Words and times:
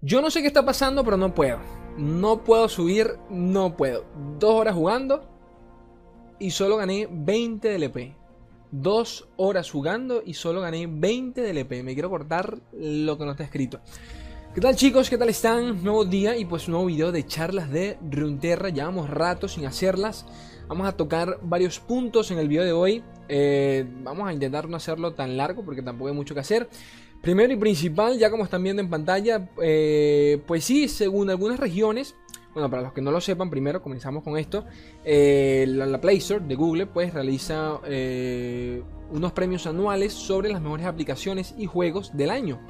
Yo 0.00 0.20
no 0.20 0.30
sé 0.30 0.42
qué 0.42 0.48
está 0.48 0.64
pasando, 0.64 1.04
pero 1.04 1.16
no 1.16 1.34
puedo. 1.34 1.58
No 1.96 2.44
puedo 2.44 2.68
subir, 2.68 3.18
no 3.30 3.76
puedo. 3.76 4.04
Dos 4.38 4.54
horas 4.54 4.74
jugando 4.74 5.28
y 6.38 6.50
solo 6.50 6.76
gané 6.76 7.08
20 7.10 7.68
de 7.68 7.74
LP. 7.74 8.16
Dos 8.70 9.28
horas 9.36 9.70
jugando 9.70 10.22
y 10.24 10.34
solo 10.34 10.60
gané 10.60 10.86
20 10.86 11.40
de 11.40 11.50
LP. 11.50 11.82
Me 11.82 11.94
quiero 11.94 12.10
cortar 12.10 12.58
lo 12.72 13.18
que 13.18 13.24
no 13.24 13.32
está 13.32 13.44
escrito. 13.44 13.80
¿Qué 14.54 14.60
tal 14.60 14.76
chicos? 14.76 15.10
¿Qué 15.10 15.18
tal 15.18 15.28
están? 15.28 15.82
Nuevo 15.82 16.04
día 16.04 16.36
y 16.36 16.44
pues 16.44 16.68
nuevo 16.68 16.86
video 16.86 17.12
de 17.12 17.26
charlas 17.26 17.70
de 17.70 17.98
Runeterra. 18.10 18.68
Llevamos 18.68 19.08
rato 19.10 19.48
sin 19.48 19.66
hacerlas. 19.66 20.26
Vamos 20.68 20.86
a 20.86 20.96
tocar 20.96 21.38
varios 21.42 21.80
puntos 21.80 22.30
en 22.30 22.38
el 22.38 22.48
video 22.48 22.64
de 22.64 22.72
hoy. 22.72 23.02
Eh, 23.28 23.84
vamos 24.02 24.26
a 24.26 24.32
intentar 24.32 24.68
no 24.68 24.76
hacerlo 24.76 25.12
tan 25.12 25.36
largo 25.36 25.64
porque 25.64 25.82
tampoco 25.82 26.08
hay 26.08 26.14
mucho 26.14 26.34
que 26.34 26.40
hacer. 26.40 26.68
Primero 27.20 27.52
y 27.52 27.56
principal, 27.56 28.18
ya 28.18 28.30
como 28.30 28.44
están 28.44 28.62
viendo 28.62 28.80
en 28.80 28.88
pantalla, 28.88 29.50
eh, 29.60 30.40
pues 30.46 30.64
sí, 30.64 30.88
según 30.88 31.28
algunas 31.30 31.58
regiones, 31.58 32.14
bueno, 32.54 32.70
para 32.70 32.82
los 32.82 32.92
que 32.92 33.02
no 33.02 33.10
lo 33.10 33.20
sepan, 33.20 33.50
primero 33.50 33.82
comenzamos 33.82 34.22
con 34.22 34.38
esto, 34.38 34.64
eh, 35.04 35.66
la, 35.68 36.00
Play 36.00 36.18
Store 36.18 36.44
de 36.46 36.54
Google 36.54 36.86
pues 36.86 37.12
realiza 37.12 37.80
unos 39.10 39.32
premios 39.32 39.66
anuales 39.66 40.12
sobre 40.12 40.48
las 40.48 40.62
mejores 40.62 40.86
aplicaciones 40.86 41.54
y 41.58 41.66
juegos 41.66 42.16
del 42.16 42.30
año, 42.30 42.60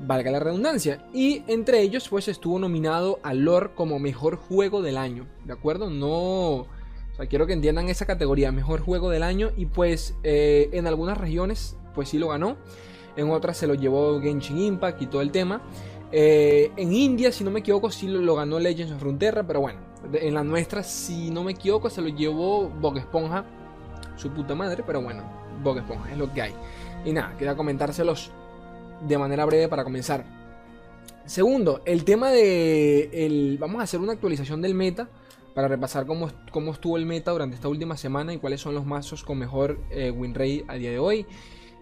valga 0.00 0.30
la 0.30 0.40
redundancia, 0.40 1.06
y 1.12 1.42
entre 1.46 1.82
ellos 1.82 2.08
pues 2.08 2.28
estuvo 2.28 2.58
nominado 2.58 3.20
a 3.22 3.34
Lore 3.34 3.74
como 3.74 3.98
mejor 3.98 4.36
juego 4.36 4.80
del 4.80 4.96
año, 4.96 5.26
¿de 5.44 5.52
acuerdo? 5.52 5.90
No... 5.90 6.66
O 7.16 7.18
sea, 7.18 7.26
quiero 7.26 7.46
que 7.46 7.54
entiendan 7.54 7.88
esa 7.88 8.06
categoría, 8.06 8.52
mejor 8.52 8.80
juego 8.80 9.10
del 9.10 9.22
año, 9.22 9.50
y 9.56 9.66
pues 9.66 10.14
en 10.22 10.86
algunas 10.86 11.18
regiones 11.18 11.76
pues 11.94 12.10
sí 12.10 12.18
lo 12.18 12.28
ganó 12.28 12.56
en 13.16 13.30
otras 13.30 13.56
se 13.56 13.66
lo 13.66 13.74
llevó 13.74 14.20
Genshin 14.20 14.58
Impact 14.58 15.02
y 15.02 15.06
todo 15.06 15.22
el 15.22 15.30
tema. 15.30 15.62
Eh, 16.12 16.70
en 16.76 16.92
India, 16.92 17.32
si 17.32 17.42
no 17.42 17.50
me 17.50 17.60
equivoco, 17.60 17.90
sí 17.90 18.06
lo, 18.06 18.34
ganó 18.34 18.58
Legends 18.60 18.92
of 18.92 19.02
Runeterra, 19.02 19.44
pero 19.46 19.60
bueno, 19.60 19.80
en 20.12 20.34
la 20.34 20.44
nuestra, 20.44 20.82
si 20.82 21.30
no 21.30 21.42
me 21.42 21.52
equivoco, 21.52 21.90
se 21.90 22.00
lo 22.00 22.08
llevó 22.08 22.68
Bog 22.68 22.98
Esponja, 22.98 23.44
su 24.16 24.30
puta 24.30 24.54
madre, 24.54 24.84
pero 24.86 25.02
bueno, 25.02 25.24
Bog 25.62 25.78
Esponja, 25.78 26.12
es 26.12 26.18
lo 26.18 26.32
que 26.32 26.42
hay. 26.42 26.54
Y 27.04 27.12
nada, 27.12 27.34
quería 27.36 27.56
comentárselos 27.56 28.30
de 29.06 29.18
manera 29.18 29.44
breve 29.44 29.68
para 29.68 29.82
comenzar. 29.82 30.24
Segundo, 31.24 31.82
el 31.84 32.04
tema 32.04 32.30
de. 32.30 33.26
El, 33.26 33.58
vamos 33.58 33.80
a 33.80 33.84
hacer 33.84 33.98
una 33.98 34.12
actualización 34.12 34.62
del 34.62 34.74
meta 34.74 35.08
para 35.56 35.68
repasar 35.68 36.04
cómo, 36.04 36.28
cómo 36.52 36.72
estuvo 36.72 36.98
el 36.98 37.06
meta 37.06 37.30
durante 37.30 37.54
esta 37.56 37.68
última 37.68 37.96
semana 37.96 38.34
y 38.34 38.36
cuáles 38.36 38.60
son 38.60 38.74
los 38.74 38.84
mazos 38.84 39.24
con 39.24 39.38
mejor 39.38 39.80
eh, 39.88 40.10
win 40.10 40.34
rate 40.34 40.66
a 40.68 40.74
día 40.74 40.90
de 40.90 40.98
hoy. 40.98 41.24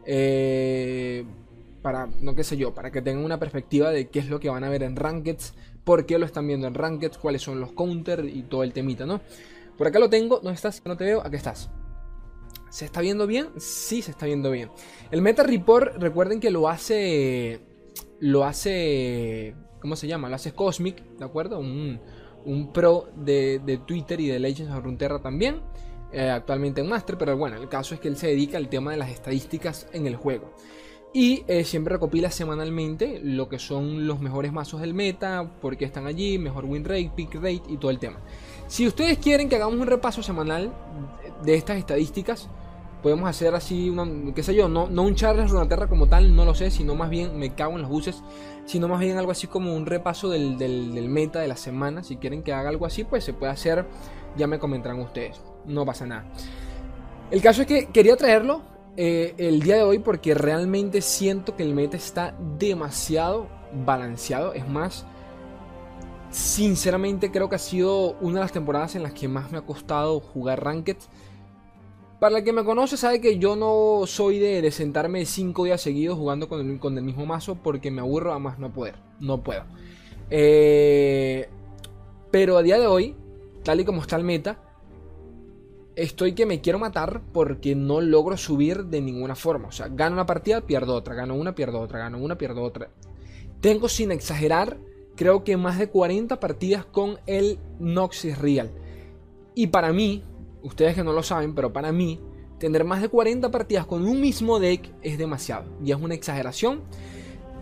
Eh, 0.06 1.24
para, 1.82 2.06
no 2.20 2.36
qué 2.36 2.44
sé 2.44 2.56
yo, 2.56 2.72
para 2.72 2.92
que 2.92 3.02
tengan 3.02 3.24
una 3.24 3.40
perspectiva 3.40 3.90
de 3.90 4.06
qué 4.10 4.20
es 4.20 4.28
lo 4.28 4.38
que 4.38 4.48
van 4.48 4.62
a 4.62 4.70
ver 4.70 4.84
en 4.84 4.94
Rankeds, 4.94 5.54
por 5.82 6.06
qué 6.06 6.20
lo 6.20 6.24
están 6.24 6.46
viendo 6.46 6.68
en 6.68 6.74
Rankeds, 6.74 7.18
cuáles 7.18 7.42
son 7.42 7.58
los 7.58 7.72
counters 7.72 8.22
y 8.32 8.44
todo 8.44 8.62
el 8.62 8.72
temita, 8.72 9.06
¿no? 9.06 9.20
Por 9.76 9.88
acá 9.88 9.98
lo 9.98 10.08
tengo, 10.08 10.36
¿dónde 10.36 10.54
estás? 10.54 10.80
No 10.84 10.96
te 10.96 11.02
veo, 11.02 11.20
aquí 11.26 11.34
estás. 11.34 11.68
¿Se 12.70 12.84
está 12.84 13.00
viendo 13.00 13.26
bien? 13.26 13.48
Sí, 13.58 14.02
se 14.02 14.12
está 14.12 14.26
viendo 14.26 14.52
bien. 14.52 14.70
El 15.10 15.20
Meta 15.20 15.42
Report, 15.42 15.96
recuerden 16.00 16.38
que 16.38 16.52
lo 16.52 16.68
hace. 16.68 17.58
Lo 18.20 18.44
hace. 18.44 19.56
¿Cómo 19.80 19.96
se 19.96 20.06
llama? 20.06 20.28
Lo 20.28 20.36
hace 20.36 20.52
Cosmic, 20.52 21.02
¿de 21.18 21.24
acuerdo? 21.24 21.58
Un, 21.58 22.00
pro 22.72 23.08
de, 23.16 23.60
de, 23.64 23.78
Twitter 23.78 24.20
y 24.20 24.28
de 24.28 24.38
Legends 24.38 24.72
of 24.72 24.84
Runeterra 24.84 25.20
también. 25.20 25.60
Eh, 26.12 26.30
actualmente 26.30 26.80
en 26.80 26.88
Master, 26.88 27.18
pero 27.18 27.36
bueno, 27.36 27.56
el 27.56 27.68
caso 27.68 27.94
es 27.94 28.00
que 28.00 28.06
él 28.06 28.16
se 28.16 28.28
dedica 28.28 28.56
al 28.56 28.68
tema 28.68 28.92
de 28.92 28.96
las 28.96 29.10
estadísticas 29.10 29.88
en 29.92 30.06
el 30.06 30.14
juego. 30.14 30.54
Y 31.12 31.44
eh, 31.46 31.64
siempre 31.64 31.94
recopila 31.94 32.30
semanalmente 32.30 33.20
lo 33.22 33.48
que 33.48 33.58
son 33.58 34.06
los 34.06 34.20
mejores 34.20 34.52
mazos 34.52 34.80
del 34.80 34.94
meta, 34.94 35.48
por 35.60 35.76
qué 35.76 35.84
están 35.84 36.06
allí, 36.06 36.38
mejor 36.38 36.64
win 36.64 36.84
rate, 36.84 37.10
pick 37.14 37.34
rate 37.34 37.62
y 37.68 37.76
todo 37.78 37.90
el 37.90 37.98
tema. 37.98 38.20
Si 38.66 38.86
ustedes 38.86 39.18
quieren 39.18 39.48
que 39.48 39.56
hagamos 39.56 39.74
un 39.74 39.86
repaso 39.86 40.22
semanal 40.22 40.72
de 41.44 41.54
estas 41.54 41.78
estadísticas, 41.78 42.48
podemos 43.04 43.28
hacer 43.28 43.54
así, 43.54 43.88
una, 43.88 44.34
qué 44.34 44.42
sé 44.42 44.52
yo, 44.56 44.68
no, 44.68 44.88
no 44.88 45.02
un 45.02 45.14
Charles 45.14 45.52
Runaterra 45.52 45.86
como 45.86 46.08
tal, 46.08 46.34
no 46.34 46.44
lo 46.44 46.56
sé, 46.56 46.72
sino 46.72 46.96
más 46.96 47.10
bien, 47.10 47.38
me 47.38 47.54
cago 47.54 47.76
en 47.76 47.82
los 47.82 47.90
buses, 47.90 48.24
sino 48.64 48.88
más 48.88 48.98
bien 48.98 49.16
algo 49.16 49.30
así 49.30 49.46
como 49.46 49.76
un 49.76 49.86
repaso 49.86 50.28
del, 50.28 50.58
del 50.58 51.08
meta 51.08 51.38
de 51.38 51.46
la 51.46 51.56
semana. 51.56 52.02
Si 52.02 52.16
quieren 52.16 52.42
que 52.42 52.52
haga 52.52 52.70
algo 52.70 52.86
así, 52.86 53.04
pues 53.04 53.22
se 53.22 53.32
puede 53.32 53.52
hacer, 53.52 53.86
ya 54.36 54.48
me 54.48 54.58
comentarán 54.58 54.98
ustedes 54.98 55.40
no 55.66 55.84
pasa 55.84 56.06
nada. 56.06 56.24
El 57.30 57.42
caso 57.42 57.62
es 57.62 57.66
que 57.66 57.86
quería 57.86 58.16
traerlo 58.16 58.62
eh, 58.96 59.34
el 59.38 59.62
día 59.62 59.76
de 59.76 59.82
hoy 59.82 59.98
porque 59.98 60.34
realmente 60.34 61.00
siento 61.00 61.56
que 61.56 61.62
el 61.62 61.74
meta 61.74 61.96
está 61.96 62.36
demasiado 62.58 63.48
balanceado. 63.84 64.52
Es 64.52 64.68
más, 64.68 65.06
sinceramente 66.30 67.30
creo 67.30 67.48
que 67.48 67.56
ha 67.56 67.60
sido 67.60 68.12
una 68.20 68.34
de 68.34 68.40
las 68.40 68.52
temporadas 68.52 68.94
en 68.94 69.02
las 69.02 69.12
que 69.12 69.28
más 69.28 69.50
me 69.50 69.58
ha 69.58 69.62
costado 69.62 70.20
jugar 70.20 70.62
Ranked. 70.62 70.98
Para 72.24 72.38
el 72.38 72.44
que 72.44 72.54
me 72.54 72.64
conoce 72.64 72.96
sabe 72.96 73.20
que 73.20 73.38
yo 73.38 73.54
no 73.54 74.06
soy 74.06 74.38
de, 74.38 74.70
sentarme 74.70 75.26
5 75.26 75.64
días 75.64 75.82
seguidos 75.82 76.16
jugando 76.16 76.48
con 76.48 76.58
el, 76.58 77.02
mismo 77.02 77.26
mazo 77.26 77.56
porque 77.56 77.90
me 77.90 78.00
aburro 78.00 78.32
a 78.32 78.38
más 78.38 78.58
no 78.58 78.72
poder. 78.72 78.94
No 79.20 79.42
puedo. 79.42 79.64
Eh, 80.30 81.50
pero 82.30 82.56
a 82.56 82.62
día 82.62 82.78
de 82.78 82.86
hoy, 82.86 83.14
tal 83.62 83.80
y 83.80 83.84
como 83.84 84.00
está 84.00 84.16
el 84.16 84.24
meta, 84.24 84.58
estoy 85.96 86.32
que 86.32 86.46
me 86.46 86.62
quiero 86.62 86.78
matar 86.78 87.20
porque 87.30 87.74
no 87.74 88.00
logro 88.00 88.38
subir 88.38 88.86
de 88.86 89.02
ninguna 89.02 89.34
forma. 89.34 89.68
O 89.68 89.72
sea, 89.72 89.88
gano 89.88 90.14
una 90.14 90.24
partida, 90.24 90.62
pierdo 90.62 90.94
otra, 90.94 91.14
gano 91.14 91.34
una, 91.34 91.54
pierdo 91.54 91.78
otra, 91.78 91.98
gano 91.98 92.16
una, 92.16 92.38
pierdo 92.38 92.62
otra. 92.62 92.88
Tengo 93.60 93.90
sin 93.90 94.10
exagerar, 94.12 94.78
creo 95.14 95.44
que 95.44 95.58
más 95.58 95.78
de 95.78 95.90
40 95.90 96.40
partidas 96.40 96.86
con 96.86 97.18
el 97.26 97.58
Noxus 97.80 98.38
Real. 98.38 98.70
Y 99.54 99.66
para 99.66 99.92
mí, 99.92 100.24
ustedes 100.64 100.94
que 100.94 101.04
no 101.04 101.12
lo 101.12 101.22
saben, 101.22 101.54
pero 101.54 101.72
para 101.72 101.92
mí, 101.92 102.18
tener 102.58 102.84
más 102.84 103.02
de 103.02 103.08
40 103.08 103.50
partidas 103.50 103.86
con 103.86 104.04
un 104.06 104.20
mismo 104.20 104.58
deck 104.58 104.90
es 105.02 105.18
demasiado. 105.18 105.66
Y 105.84 105.92
es 105.92 105.98
una 106.00 106.14
exageración. 106.14 106.82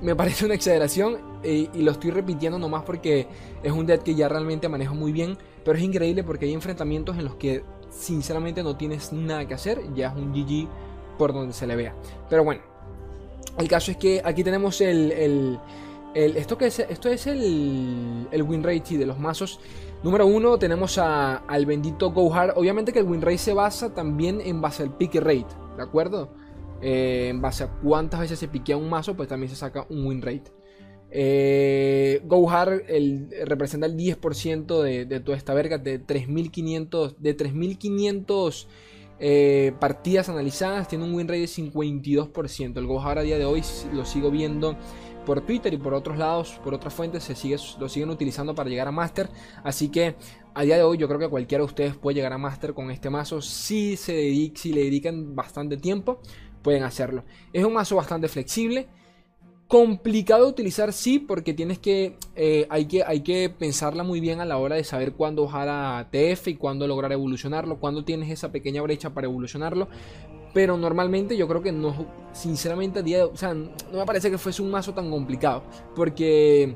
Me 0.01 0.17
parece 0.17 0.47
una 0.47 0.55
exageración 0.55 1.19
eh, 1.43 1.69
y 1.73 1.83
lo 1.83 1.91
estoy 1.91 2.11
repitiendo 2.11 2.59
nomás 2.59 2.85
porque 2.85 3.27
es 3.63 3.73
un 3.73 3.87
deck 3.87 4.03
que 4.03 4.15
ya 4.15 4.29
realmente 4.29 4.69
manejo 4.69 4.95
muy 4.95 5.13
bien. 5.13 5.37
Pero 5.65 5.77
es 5.77 5.85
increíble 5.85 6.25
porque 6.25 6.47
hay 6.47 6.55
enfrentamientos 6.55 7.19
en 7.19 7.25
los 7.25 7.35
que 7.35 7.63
sinceramente 7.91 8.63
no 8.63 8.77
tienes 8.77 9.13
nada 9.13 9.47
que 9.47 9.55
hacer, 9.55 9.81
ya 9.95 10.09
es 10.09 10.15
un 10.15 10.33
GG 10.33 10.69
por 11.19 11.33
donde 11.33 11.53
se 11.53 11.67
le 11.67 11.77
vea. 11.77 11.95
Pero 12.29 12.43
bueno, 12.43 12.63
el 13.59 13.69
caso 13.69 13.91
es 13.91 13.97
que 13.97 14.23
aquí 14.25 14.43
tenemos 14.43 14.81
el, 14.81 15.13
el, 15.13 16.37
esto, 16.37 16.57
que 16.57 16.67
es, 16.67 16.79
esto 16.79 17.09
es 17.09 17.27
el, 17.27 18.29
el 18.31 18.43
win 18.43 18.63
rate 18.63 18.97
de 18.97 19.07
los 19.07 19.19
mazos. 19.19 19.61
Número 20.03 20.27
uno 20.27 20.59
tenemos 20.59 20.99
al 20.99 21.67
bendito 21.67 22.11
Gohar. 22.11 22.55
Obviamente 22.57 22.93
que 22.93 22.99
el 22.99 23.07
win 23.07 23.23
rate 23.23 23.39
se 23.39 23.53
basa 23.53 23.95
también 23.95 24.41
en 24.41 24.61
base 24.61 24.83
al 24.83 24.97
pick 24.97 25.15
rate, 25.15 25.47
¿de 25.77 25.83
acuerdo? 25.83 26.35
Eh, 26.81 27.29
en 27.31 27.41
base 27.41 27.63
a 27.63 27.69
cuántas 27.69 28.19
veces 28.19 28.41
se 28.41 28.49
piquea 28.49 28.77
un 28.77 28.91
mazo, 28.91 29.17
pues 29.17 29.29
también 29.29 29.49
se 29.49 29.57
saca 29.57 29.87
un 29.89 30.05
win 30.05 30.21
rate. 30.21 30.51
Eh, 31.09 32.21
Gohar 32.25 32.83
representa 33.45 33.87
el 33.87 33.97
10% 33.97 34.83
de, 34.83 35.21
toda 35.21 35.37
esta 35.37 35.55
verga, 35.55 35.79
de 35.79 36.05
3.500 36.05 37.17
de 37.19 37.37
3.500 37.37 38.67
eh, 39.21 39.73
partidas 39.79 40.29
analizadas, 40.29 40.89
tiene 40.89 41.05
un 41.05 41.15
win 41.15 41.29
rate 41.29 41.43
de 41.43 41.47
52%. 41.47 42.77
El 42.77 42.87
Gohar 42.87 43.19
a 43.19 43.23
día 43.23 43.39
de 43.39 43.45
hoy 43.45 43.63
lo 43.93 44.05
sigo 44.05 44.33
viendo 44.33 44.77
por 45.25 45.41
Twitter 45.43 45.73
y 45.73 45.77
por 45.77 45.95
otros 45.95 46.19
lados, 46.19 46.61
por 46.63 46.75
otras 46.75 46.93
fuentes, 46.93 47.25
se 47.25 47.35
sigue, 47.35 47.57
lo 47.79 47.89
siguen 47.89 48.11
utilizando 48.11 48.55
para 48.55 48.69
llegar 48.69 48.89
a 48.89 48.93
Master. 48.93 49.29
Así 49.63 49.89
que 49.89 50.17
a 50.55 50.63
día 50.63 50.77
de 50.77 50.83
hoy 50.83 50.99
yo 50.99 51.09
creo 51.09 51.19
que 51.19 51.29
cualquiera 51.29 51.63
de 51.63 51.67
ustedes 51.67 51.97
puede 51.97 52.17
llegar 52.17 52.33
a 52.33 52.39
Master 52.39 52.75
con 52.75 52.91
este 52.91 53.11
mazo. 53.11 53.41
Si, 53.41 53.97
se 53.97 54.53
si 54.55 54.73
le 54.73 54.85
dedican 54.85 55.35
bastante 55.35 55.77
tiempo, 55.77 56.21
pueden 56.63 56.83
hacerlo. 56.83 57.25
Es 57.53 57.65
un 57.65 57.73
mazo 57.73 57.97
bastante 57.97 58.29
flexible. 58.29 58.89
Complicado 59.69 60.45
de 60.45 60.51
utilizar, 60.51 60.93
sí, 60.93 61.19
porque 61.19 61.55
tienes 61.55 61.79
que, 61.79 62.19
eh, 62.37 62.67
hay 62.69 62.85
que, 62.85 63.05
hay 63.05 63.21
que 63.21 63.49
pensarla 63.49 64.03
muy 64.03 64.21
bien 64.21 64.41
a 64.41 64.45
la 64.45 64.59
hora 64.59 64.77
de 64.77 64.85
saber 64.85 65.15
cuándo 65.15 65.45
bajar 65.45 65.69
a 65.71 66.11
TF 66.11 66.49
y 66.49 66.57
cuándo 66.57 66.87
lograr 66.87 67.11
evolucionarlo, 67.13 67.81
cuándo 67.81 68.05
tienes 68.05 68.31
esa 68.31 68.53
pequeña 68.53 68.83
brecha 68.83 69.15
para 69.15 69.29
evolucionarlo. 69.29 69.89
Pero 70.53 70.77
normalmente 70.77 71.37
yo 71.37 71.49
creo 71.49 71.63
que 71.63 71.73
no, 71.73 72.07
sinceramente, 72.33 72.99
a 72.99 73.03
día 73.03 73.19
de, 73.19 73.25
o 73.25 73.37
sea, 73.37 73.55
no 73.55 73.71
me 73.93 74.05
parece 74.05 74.31
que 74.31 74.39
fuese 74.39 74.63
un 74.63 74.71
mazo 74.71 74.93
tan 74.93 75.11
complicado, 75.11 75.63
porque 75.97 76.75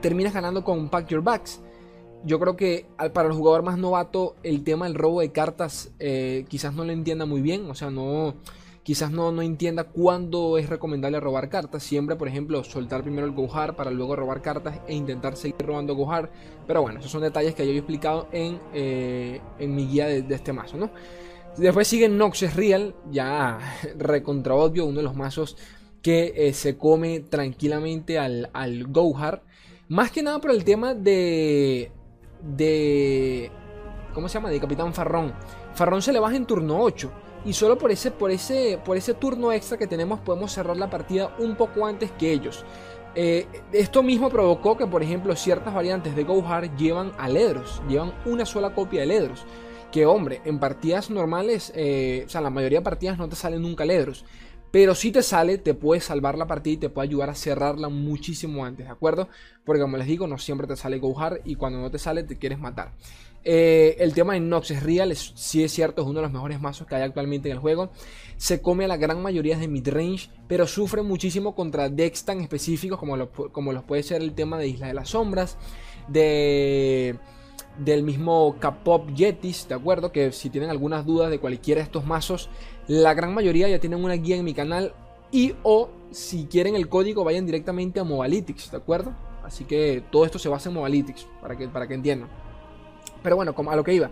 terminas 0.00 0.34
ganando 0.34 0.62
con 0.62 0.88
Pack 0.88 1.08
Your 1.08 1.22
Backs. 1.22 1.62
Yo 2.24 2.40
creo 2.40 2.56
que 2.56 2.86
para 3.12 3.28
el 3.28 3.34
jugador 3.34 3.62
más 3.62 3.78
novato 3.78 4.34
el 4.42 4.64
tema 4.64 4.86
del 4.86 4.94
robo 4.94 5.20
de 5.20 5.30
cartas 5.32 5.92
eh, 5.98 6.44
quizás 6.48 6.74
no 6.74 6.84
lo 6.84 6.92
entienda 6.92 7.24
muy 7.24 7.40
bien, 7.40 7.70
o 7.70 7.74
sea, 7.74 7.90
no 7.90 8.34
quizás 8.86 9.10
no, 9.10 9.32
no 9.32 9.42
entienda 9.42 9.82
cuándo 9.82 10.58
es 10.58 10.68
recomendable 10.68 11.18
robar 11.18 11.48
cartas. 11.48 11.82
Siempre, 11.82 12.14
por 12.14 12.28
ejemplo, 12.28 12.62
soltar 12.62 13.02
primero 13.02 13.26
el 13.26 13.32
Gohar 13.32 13.74
para 13.74 13.90
luego 13.90 14.14
robar 14.14 14.42
cartas 14.42 14.78
e 14.86 14.94
intentar 14.94 15.36
seguir 15.36 15.56
robando 15.58 15.96
Gohar. 15.96 16.30
Pero 16.68 16.82
bueno, 16.82 17.00
esos 17.00 17.10
son 17.10 17.22
detalles 17.22 17.56
que 17.56 17.66
yo 17.66 17.72
he 17.72 17.78
explicado 17.78 18.28
en, 18.30 18.60
eh, 18.72 19.40
en 19.58 19.74
mi 19.74 19.88
guía 19.88 20.06
de, 20.06 20.32
este 20.32 20.52
mazo, 20.52 20.76
¿no? 20.76 20.90
Después 21.58 21.88
sigue 21.88 22.08
Noxus 22.08 22.54
Real, 22.54 22.94
ya 23.10 23.58
recontra 23.98 24.54
obvio, 24.54 24.86
uno 24.86 24.98
de 24.98 25.02
los 25.02 25.16
mazos 25.16 25.56
que 26.02 26.32
eh, 26.36 26.52
se 26.52 26.76
come 26.76 27.20
tranquilamente 27.20 28.18
al, 28.18 28.50
al. 28.52 28.86
Más 29.88 30.10
que 30.10 30.22
nada 30.22 30.40
por 30.40 30.50
el 30.50 30.64
tema 30.64 30.94
de. 30.94 31.90
de. 32.42 33.50
¿Cómo 34.12 34.28
se 34.28 34.34
llama? 34.34 34.50
De 34.50 34.60
Capitán 34.60 34.94
Farrón. 34.94 35.34
Farrón 35.74 36.02
se 36.02 36.12
le 36.12 36.20
baja 36.20 36.36
en 36.36 36.46
turno 36.46 36.80
8. 36.80 37.10
Y 37.44 37.52
solo 37.52 37.78
por 37.78 37.90
ese, 37.90 38.10
por 38.10 38.30
ese, 38.30 38.78
por 38.84 38.96
ese 38.96 39.14
turno 39.14 39.52
extra 39.52 39.78
que 39.78 39.86
tenemos 39.86 40.20
podemos 40.20 40.52
cerrar 40.52 40.76
la 40.76 40.90
partida 40.90 41.34
un 41.38 41.56
poco 41.56 41.86
antes 41.86 42.10
que 42.12 42.32
ellos. 42.32 42.64
Eh, 43.14 43.46
esto 43.72 44.02
mismo 44.02 44.28
provocó 44.28 44.76
que, 44.76 44.86
por 44.86 45.02
ejemplo, 45.02 45.34
ciertas 45.36 45.72
variantes 45.72 46.14
de 46.14 46.24
Gohar 46.24 46.76
llevan 46.76 47.12
a 47.18 47.28
Ledros, 47.28 47.80
llevan 47.88 48.12
una 48.26 48.44
sola 48.44 48.74
copia 48.74 49.00
de 49.00 49.06
Ledros. 49.06 49.46
Que, 49.92 50.06
hombre, 50.06 50.40
en 50.44 50.58
partidas 50.58 51.10
normales, 51.10 51.72
eh, 51.74 52.24
o 52.26 52.28
sea, 52.28 52.40
la 52.40 52.50
mayoría 52.50 52.80
de 52.80 52.84
partidas 52.84 53.18
no 53.18 53.28
te 53.28 53.36
salen 53.36 53.62
nunca 53.62 53.84
Ledros. 53.84 54.24
Pero 54.70 54.94
si 54.94 55.10
te 55.10 55.22
sale, 55.22 55.58
te 55.58 55.74
puede 55.74 56.00
salvar 56.00 56.36
la 56.36 56.46
partida 56.46 56.74
y 56.74 56.76
te 56.76 56.90
puede 56.90 57.08
ayudar 57.08 57.30
a 57.30 57.34
cerrarla 57.34 57.88
muchísimo 57.88 58.64
antes, 58.64 58.86
¿de 58.86 58.92
acuerdo? 58.92 59.28
Porque 59.64 59.80
como 59.80 59.96
les 59.96 60.06
digo, 60.06 60.26
no 60.26 60.38
siempre 60.38 60.66
te 60.66 60.76
sale 60.76 60.98
Gohar 60.98 61.40
y 61.44 61.54
cuando 61.54 61.80
no 61.80 61.90
te 61.90 61.98
sale 61.98 62.24
te 62.24 62.36
quieres 62.36 62.58
matar. 62.58 62.92
Eh, 63.48 63.96
el 64.00 64.12
tema 64.12 64.34
de 64.34 64.40
Nox 64.40 64.72
es 64.72 64.82
real, 64.82 65.12
es, 65.12 65.32
es 65.54 65.72
cierto, 65.72 66.02
es 66.02 66.08
uno 66.08 66.18
de 66.18 66.24
los 66.24 66.32
mejores 66.32 66.60
mazos 66.60 66.86
que 66.86 66.96
hay 66.96 67.02
actualmente 67.02 67.48
en 67.48 67.54
el 67.54 67.60
juego. 67.60 67.90
Se 68.36 68.60
come 68.60 68.86
a 68.86 68.88
la 68.88 68.96
gran 68.96 69.22
mayoría 69.22 69.56
de 69.56 69.68
midrange, 69.68 70.30
pero 70.48 70.66
sufre 70.66 71.02
muchísimo 71.02 71.54
contra 71.54 71.88
decks 71.88 72.24
tan 72.24 72.40
específicos 72.40 72.98
como, 72.98 73.30
como 73.30 73.72
los 73.72 73.84
puede 73.84 74.02
ser 74.02 74.20
el 74.20 74.34
tema 74.34 74.58
de 74.58 74.66
Isla 74.66 74.88
de 74.88 74.94
las 74.94 75.10
Sombras, 75.10 75.58
de 76.08 77.16
del 77.78 78.02
mismo 78.02 78.56
K-Pop 78.58 79.10
Yetis, 79.14 79.68
¿de 79.68 79.74
acuerdo? 79.74 80.12
Que 80.12 80.32
si 80.32 80.50
tienen 80.50 80.70
algunas 80.70 81.04
dudas 81.04 81.30
de 81.30 81.38
cualquiera 81.38 81.80
de 81.80 81.84
estos 81.84 82.06
mazos, 82.06 82.48
la 82.88 83.14
gran 83.14 83.34
mayoría 83.34 83.68
ya 83.68 83.78
tienen 83.78 84.02
una 84.02 84.14
guía 84.14 84.36
en 84.36 84.44
mi 84.44 84.54
canal 84.54 84.94
y 85.30 85.54
o 85.62 85.88
si 86.10 86.46
quieren 86.46 86.76
el 86.76 86.88
código 86.88 87.24
vayan 87.24 87.46
directamente 87.46 88.00
a 88.00 88.04
Mobalytics, 88.04 88.70
¿de 88.70 88.76
acuerdo? 88.76 89.12
Así 89.44 89.64
que 89.64 90.02
todo 90.10 90.24
esto 90.24 90.38
se 90.38 90.48
basa 90.48 90.68
en 90.68 90.74
Mobalytics, 90.74 91.26
para 91.40 91.56
que, 91.56 91.68
para 91.68 91.86
que 91.86 91.94
entiendan. 91.94 92.28
Pero 93.22 93.36
bueno, 93.36 93.54
como 93.54 93.70
a 93.70 93.76
lo 93.76 93.84
que 93.84 93.94
iba. 93.94 94.10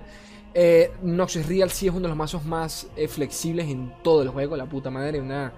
Eh, 0.55 0.93
Noxus 1.03 1.47
Real 1.47 1.71
sí 1.71 1.89
es 1.89 1.93
uno 1.93 2.03
de 2.03 2.09
los 2.09 2.17
mazos 2.17 2.45
más 2.45 2.87
eh, 2.97 3.09
flexibles 3.09 3.69
en 3.69 3.93
todo 4.03 4.23
el 4.23 4.29
juego, 4.29 4.57
la 4.57 4.67
puta 4.67 4.91
madre, 4.91 5.21
una, 5.21 5.53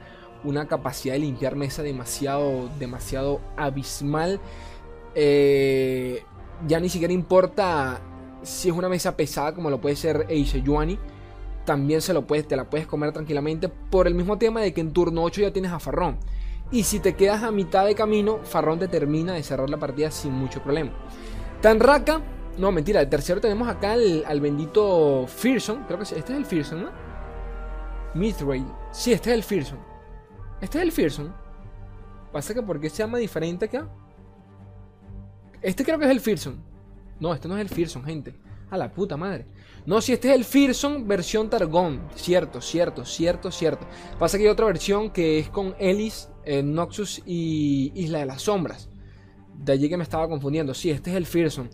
una 0.44 0.66
capacidad 0.66 1.14
de 1.14 1.20
limpiar 1.20 1.56
mesa 1.56 1.82
demasiado, 1.82 2.70
demasiado 2.78 3.40
abismal. 3.56 4.40
Eh, 5.14 6.22
ya 6.66 6.80
ni 6.80 6.88
siquiera 6.88 7.12
importa 7.12 8.00
si 8.42 8.68
es 8.68 8.74
una 8.74 8.88
mesa 8.88 9.16
pesada 9.16 9.54
como 9.54 9.70
lo 9.70 9.80
puede 9.80 9.96
ser 9.96 10.26
Eise 10.28 10.62
Yuani. 10.62 10.98
También 11.64 12.00
se 12.00 12.14
lo 12.14 12.26
puedes, 12.26 12.46
te 12.46 12.56
la 12.56 12.70
puedes 12.70 12.86
comer 12.86 13.12
tranquilamente 13.12 13.68
por 13.68 14.06
el 14.06 14.14
mismo 14.14 14.38
tema 14.38 14.60
de 14.60 14.72
que 14.72 14.80
en 14.80 14.92
turno 14.92 15.22
8 15.24 15.42
ya 15.42 15.52
tienes 15.52 15.72
a 15.72 15.80
Farrón. 15.80 16.16
Y 16.70 16.84
si 16.84 17.00
te 17.00 17.14
quedas 17.14 17.42
a 17.42 17.50
mitad 17.50 17.86
de 17.86 17.94
camino, 17.94 18.38
Farrón 18.44 18.78
te 18.78 18.88
termina 18.88 19.34
de 19.34 19.42
cerrar 19.42 19.68
la 19.68 19.76
partida 19.76 20.10
sin 20.10 20.32
mucho 20.32 20.62
problema. 20.62 20.92
Tanraka, 21.60 22.20
no 22.58 22.72
mentira, 22.72 23.00
el 23.00 23.08
tercero 23.08 23.40
tenemos 23.40 23.68
acá 23.68 23.92
al, 23.92 24.40
bendito 24.40 25.26
Fearson. 25.26 25.84
Creo 25.84 25.98
que 25.98 26.04
este 26.04 26.18
es 26.18 26.30
el 26.30 26.46
Fearson, 26.46 26.84
¿no? 26.84 26.90
Mithril. 28.14 28.66
Sí, 28.92 29.12
este 29.12 29.30
es 29.30 29.34
el 29.34 29.42
Fearson. 29.42 29.78
Este 30.60 30.78
es 30.78 30.84
el 30.84 30.92
Fearson. 30.92 31.32
Pasa 32.32 32.54
que 32.54 32.62
porque 32.62 32.90
se 32.90 32.98
llama 32.98 33.18
diferente 33.18 33.66
acá. 33.66 33.88
Este 35.62 35.84
creo 35.84 35.98
que 35.98 36.04
es 36.04 36.10
el 36.10 36.20
Fearson. 36.20 36.62
No, 37.20 37.32
este 37.32 37.48
no 37.48 37.56
es 37.56 37.60
el 37.60 37.68
Fearson, 37.68 38.04
gente. 38.04 38.34
A 38.70 38.76
la 38.76 38.92
puta 38.92 39.16
madre. 39.16 39.46
No, 39.86 40.00
si 40.00 40.12
este 40.12 40.28
es 40.28 40.34
el 40.34 40.44
Fearson 40.44 41.06
versión 41.06 41.48
Targon. 41.48 42.08
Cierto, 42.14 42.60
cierto, 42.60 43.04
cierto, 43.04 43.50
cierto. 43.50 43.86
Pasa 44.18 44.36
que 44.36 44.44
hay 44.44 44.50
otra 44.50 44.66
versión 44.66 45.10
que 45.10 45.38
es 45.38 45.48
con 45.48 45.74
Ellis, 45.78 46.28
eh, 46.44 46.62
Noxus 46.62 47.22
y 47.24 47.92
Isla 47.94 48.18
de 48.20 48.26
las 48.26 48.42
Sombras. 48.42 48.88
De 49.56 49.72
allí 49.72 49.88
que 49.88 49.96
me 49.96 50.02
estaba 50.02 50.28
confundiendo. 50.28 50.74
Sí, 50.74 50.90
este 50.90 51.10
es 51.10 51.16
el 51.16 51.26
Fearson. 51.26 51.70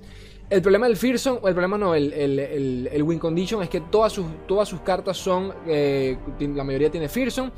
El 0.51 0.61
problema 0.61 0.87
del 0.87 0.99
Fearson, 0.99 1.39
o 1.41 1.49
el 1.49 1.55
problema 1.55 1.79
no, 1.79 1.95
el, 1.95 2.13
el, 2.13 3.03
Win 3.03 3.19
Condition 3.19 3.63
es 3.63 3.71
que 3.71 3.81
todas 3.81 4.13
sus, 4.13 4.27
todas 4.47 4.69
sus 4.69 4.81
cartas 4.81 5.17
son. 5.17 5.55
Eh, 5.67 6.19
la 6.39 6.63
mayoría 6.63 6.91
tiene 6.91 7.09
Fearson 7.09 7.51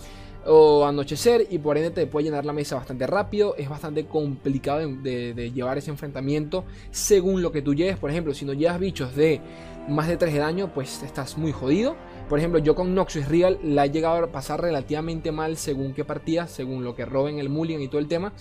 o 0.46 0.84
anochecer 0.84 1.46
y 1.50 1.58
por 1.58 1.76
ende 1.76 1.90
te 1.90 2.06
puede 2.06 2.24
llenar 2.24 2.44
la 2.44 2.52
mesa 2.52 2.76
bastante 2.76 3.06
rápido. 3.06 3.54
Es 3.56 3.68
bastante 3.68 4.06
complicado 4.06 4.80
de, 4.86 5.52
llevar 5.54 5.78
ese 5.78 5.90
enfrentamiento 5.90 6.64
según 6.90 7.42
lo 7.42 7.52
que 7.52 7.62
tú 7.62 7.74
lleves. 7.74 7.96
Por 7.96 8.10
ejemplo, 8.10 8.34
si 8.34 8.44
no 8.44 8.52
llevas 8.52 8.78
bichos 8.78 9.14
de 9.14 9.40
más 9.88 10.08
de 10.08 10.16
3 10.16 10.32
de 10.32 10.38
daño, 10.38 10.72
pues 10.72 11.02
estás 11.02 11.38
muy 11.38 11.52
jodido. 11.52 11.96
Por 12.28 12.38
ejemplo, 12.38 12.58
yo 12.58 12.74
con 12.74 12.94
Noxus 12.94 13.28
Real 13.28 13.58
la 13.62 13.84
he 13.84 13.90
llegado 13.90 14.24
a 14.24 14.26
pasar 14.28 14.60
relativamente 14.60 15.30
mal 15.30 15.56
según 15.56 15.92
qué 15.92 16.04
partida, 16.04 16.46
según 16.46 16.84
lo 16.84 16.94
que 16.94 17.04
roben 17.04 17.38
el 17.38 17.48
Mulligan 17.48 17.82
y 17.82 17.88
todo 17.88 17.98
el 17.98 18.08
tema. 18.08 18.32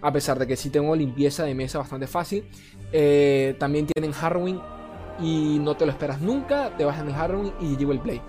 A 0.00 0.12
pesar 0.12 0.38
de 0.38 0.46
que 0.46 0.56
sí 0.56 0.70
tengo 0.70 0.94
limpieza 0.96 1.44
de 1.44 1.54
mesa 1.54 1.78
bastante 1.78 2.06
fácil. 2.06 2.44
Eh, 2.92 3.54
también 3.58 3.86
tienen 3.86 4.12
Harrowing 4.18 4.60
y 5.20 5.58
no 5.60 5.76
te 5.76 5.86
lo 5.86 5.92
esperas 5.92 6.20
nunca. 6.20 6.76
Te 6.76 6.84
vas 6.84 7.00
en 7.00 7.08
el 7.08 7.14
Harrowing 7.14 7.52
y 7.60 7.76
llevo 7.76 7.92
el 7.92 8.00
play. 8.00 8.20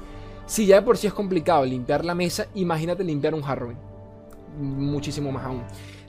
Si 0.45 0.66
ya 0.66 0.75
de 0.75 0.81
por 0.81 0.98
sí 0.98 1.07
es 1.07 1.13
complicado 1.13 1.66
limpiar 1.66 2.04
la 2.04 2.16
mesa, 2.16 2.48
imagínate 2.54 3.04
limpiar 3.04 3.34
un 3.34 3.44
Harrowing. 3.44 3.78
Muchísimo 4.60 5.31
más 5.31 5.45
aún. 5.45 5.63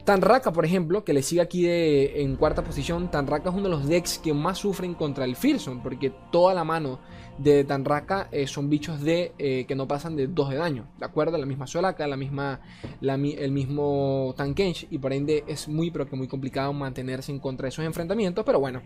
Tanraka, 0.05 0.53
por 0.53 0.67
ejemplo, 0.67 1.03
que 1.03 1.15
le 1.15 1.23
sigue 1.23 1.41
aquí 1.41 1.67
en 1.67 2.37
cuarta 2.37 2.63
posición, 2.63 3.11
Tanraka 3.11 3.49
es 3.49 3.55
uno 3.55 3.65
de 3.65 3.71
los 3.71 3.89
decks 3.89 4.19
que 4.19 4.35
más 4.35 4.59
sufren 4.59 4.93
contra 4.93 5.25
el 5.25 5.35
Fearsome, 5.35 5.81
porque 5.83 6.13
toda 6.31 6.53
la 6.53 6.63
mano 6.63 6.99
de 7.39 7.65
Tanraka 7.65 8.29
eh, 8.31 8.47
son 8.47 8.69
bichos 8.69 9.01
de 9.01 9.33
eh, 9.39 9.65
que 9.67 9.75
no 9.75 9.89
pasan 9.89 10.15
de 10.15 10.27
2 10.27 10.51
de 10.51 10.57
daño, 10.57 10.87
¿de 10.99 11.07
acuerdo? 11.07 11.39
La 11.39 11.47
misma 11.47 11.67
Solaka, 11.67 12.07
la 12.07 12.19
misma, 12.19 12.61
el 13.01 13.51
mismo 13.51 14.35
Tankench, 14.37 14.89
y 14.91 14.99
por 14.99 15.15
ende 15.15 15.43
es 15.47 15.69
muy, 15.69 15.91
pero 15.91 16.07
que 16.07 16.17
muy 16.17 16.29
complicado 16.29 16.75
mantenerse 16.75 17.33
en 17.33 17.39
contra 17.39 17.65
de 17.65 17.69
esos 17.71 17.87
enfrentamientos, 17.87 18.45
pero 18.45 18.61
bueno, 18.61 18.83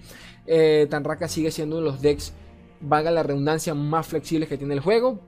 eh, 0.47 0.87
Tanraka 0.89 1.27
sigue 1.27 1.51
siendo 1.51 1.79
uno 1.79 1.87
de 1.87 1.93
los 1.93 2.01
decks 2.01 2.33
valga 2.81 3.11
la 3.11 3.23
redundancia, 3.23 3.75
más 3.75 4.07
flexibles 4.07 4.49
que 4.49 4.59
tiene 4.59 4.75
el 4.75 4.81
juego. 4.81 5.21